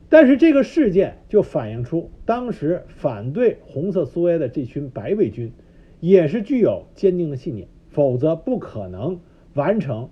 [0.09, 5.53] 但是这个事件就反映出，当时反对红色苏维埃的这群白卫军
[6.01, 9.21] 也是具有坚定的信念，否则不可能
[9.53, 10.09] 完成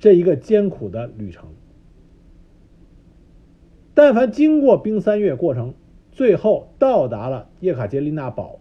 [0.00, 1.50] 这一个艰苦的旅程。
[3.94, 5.74] 但凡经过冰三月过程，
[6.20, 8.60] 最后到达了叶卡捷琳娜堡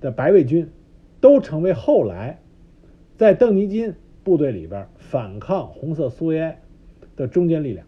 [0.00, 0.72] 的白卫军，
[1.20, 2.40] 都成为后来
[3.16, 3.94] 在邓尼金
[4.24, 6.60] 部队里边反抗红色苏维埃
[7.14, 7.86] 的中坚力量。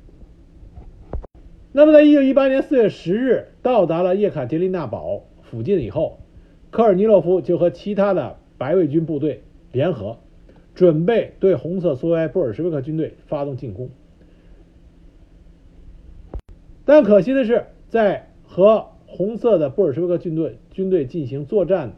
[1.72, 6.20] 那么，在一九一八年四月十日到达了叶卡捷琳娜堡附近以后，
[6.70, 9.42] 科尔尼洛夫就和其他的白卫军部队
[9.72, 10.18] 联合，
[10.72, 13.90] 准备对红色苏维埃布尔什维克军队发动进攻。
[16.84, 21.92] 但可惜的是，在和红色的布尔什维克军队军队进行作战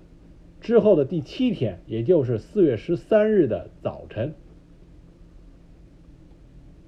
[0.61, 4.35] 之后的第七天，也就是四月十三日的早晨，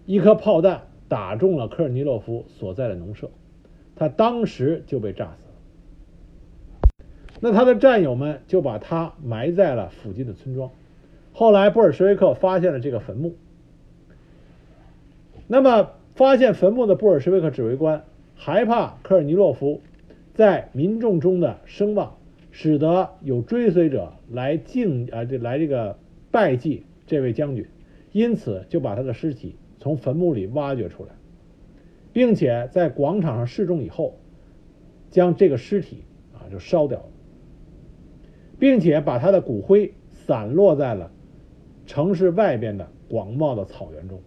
[0.07, 3.31] 一颗炮弹打中了科尔尼洛夫所在的农舍，
[3.95, 6.99] 他当时就被炸死了。
[7.41, 10.71] 那他的战友们就把他埋在了附近的村庄。
[11.33, 13.35] 后来布尔什维克发现了这个坟墓，
[15.47, 15.91] 那么。
[16.15, 18.05] 发现坟墓的布尔什维克指挥官
[18.37, 19.81] 害怕科尔尼洛夫
[20.35, 22.19] 在民众中的声望，
[22.51, 25.97] 使得有追随者来敬啊，这来这个
[26.33, 27.65] 拜祭这位将军，
[28.11, 31.11] 因此就把他的尸体从坟墓里挖掘出来，
[32.13, 34.19] 并且在广场上示众以后，
[35.11, 37.07] 将这个尸体啊就烧掉了，
[38.59, 41.13] 并且把他的骨灰散落在了
[41.87, 44.21] 城市外边的广袤的草原中。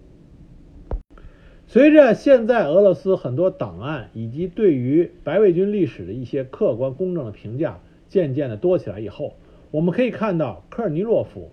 [1.69, 9.33] 随着现在俄罗斯很多档案以及对于白卫军历史的一些客观公正的评价渐渐的多起来以后，
[9.71, 11.51] 我们可以看到科尔尼洛夫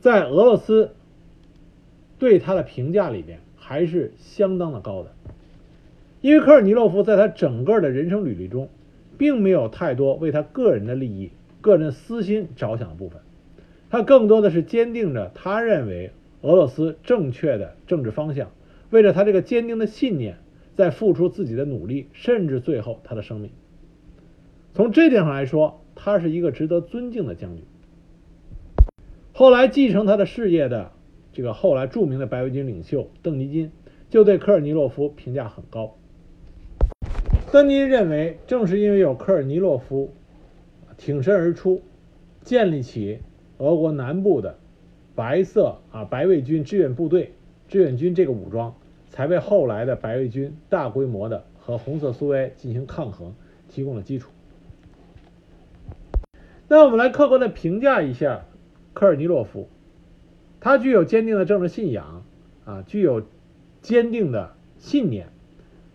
[0.00, 0.92] 在俄罗斯
[2.20, 5.10] 对他的评价里边还是相当的高的，
[6.20, 8.68] 因为科尔尼洛夫在他整个的人生履历中，
[9.18, 11.30] 并没有太多为他个人的利益、
[11.60, 13.20] 个人私心着想的部分，
[13.90, 18.50] 他更多的是坚定着他认为俄罗斯正确的政治方向。
[18.90, 20.38] 为了他这个坚定的信念，
[20.74, 23.50] 在付出自己的努力，甚至最后他的生命。
[24.74, 27.64] 从这点上来说，他是一个值得尊敬的将军。
[29.32, 30.90] 后来继承他的事业的
[31.32, 33.70] 这个后来著名的白卫军领袖邓尼金，
[34.08, 35.96] 就对科尔尼洛夫评价很高。
[37.52, 40.12] 邓尼认为，正是因为有科尔尼洛夫
[40.96, 41.82] 挺身而出，
[42.42, 43.20] 建立起
[43.58, 44.58] 俄国南部的
[45.14, 47.32] 白色啊白卫军志愿部队。
[47.68, 48.74] 志愿军这个武装，
[49.10, 53.34] 才为后来的白卫军大规模的和红色苏维埃进行抗衡
[53.68, 54.30] 提供了基础。
[56.68, 58.46] 那我们来客观的评价一下
[58.94, 59.68] 科尔尼洛夫，
[60.60, 62.24] 他具有坚定的政治信仰，
[62.64, 63.24] 啊，具有
[63.82, 65.28] 坚定的信念，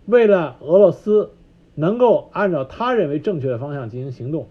[0.04, 1.32] 为了俄罗斯
[1.74, 4.48] 能够按照他认为正确的方向进行行动，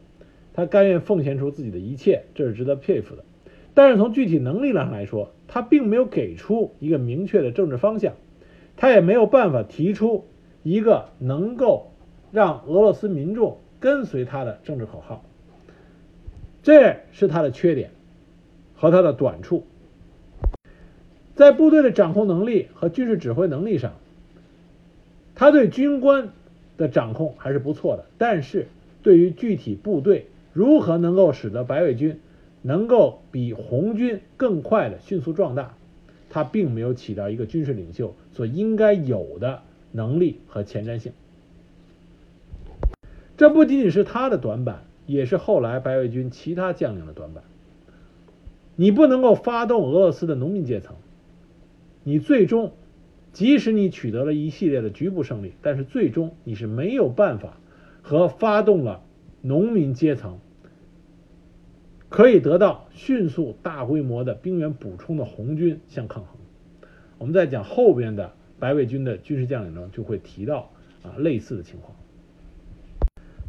[0.54, 3.24] 他甘愿奉献出自己的一切，这是值得佩服的。
[3.76, 8.14] 但是从具体能力上来说，他并没有给出一个明确的政治方向，
[8.78, 10.26] 他也没有办法提出
[10.64, 11.92] 一个能够
[12.32, 15.24] 让俄罗斯民众跟随他的政治口号，
[16.64, 17.92] 这是他的缺点
[18.76, 19.66] 和他的短处。
[21.36, 23.94] 在部队的掌控能力和军事指挥能力上，
[25.36, 26.30] 他对军官
[26.78, 28.68] 的掌控还是不错的，但是
[29.04, 32.20] 对于具体部队如何能够使得白卫军。
[32.68, 35.76] 能够比红军更快的迅速壮大，
[36.36, 39.62] 他并没有起到一个军事领袖所应该有的
[39.94, 41.14] 能力和前瞻性。
[43.38, 47.42] 这不仅仅是他的短板，也是后来白卫军其他将领的短板。
[48.76, 50.98] 你不能够发动俄罗斯的农民阶层，
[52.04, 52.74] 你最终，
[53.32, 57.56] 即使你取得了一系列的局部胜利，但是最终你是没有办法
[58.02, 59.02] 和发动了
[59.42, 60.40] 农民阶层。
[62.16, 66.38] 可以得到迅速大规模的兵员补充的红军相抗衡。
[67.18, 70.70] 我们在讲后边的白卫军的军事将领中就会提到
[71.04, 71.98] 啊类似的情况。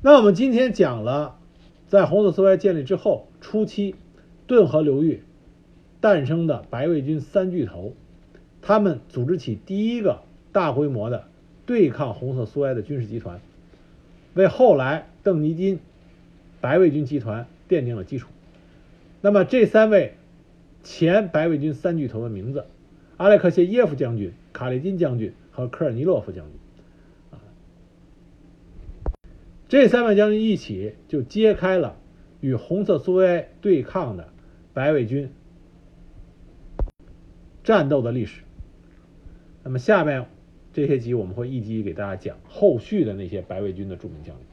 [0.03, 1.39] 那我们今天讲了，
[1.87, 3.95] 在红色苏维埃建立之后初期，
[4.49, 5.23] 顿河流域
[6.01, 7.95] 诞生的白卫军三巨头，
[8.63, 11.29] 他们组织起第一个大规模的
[11.67, 13.41] 对抗红色苏维埃的军事集团，
[14.35, 15.79] 为后来邓尼金
[16.61, 18.29] 白卫军集团奠定了基础。
[19.27, 20.15] 那么这三位
[20.85, 22.65] 前白卫军三巨头的名字：
[23.17, 26.55] 阿列克谢耶夫将军、卡列金将军和科尔尼洛夫将军。
[27.33, 27.43] 啊
[29.69, 31.97] 这三位将军一起就揭开了
[32.41, 34.29] 与红色苏维埃对抗的
[34.73, 35.33] 白卫军
[37.65, 38.43] 战斗的历史。
[39.65, 40.27] 那么下面
[40.73, 44.45] 这些集我们会一集给大家讲后续的那些白卫军的著名将领。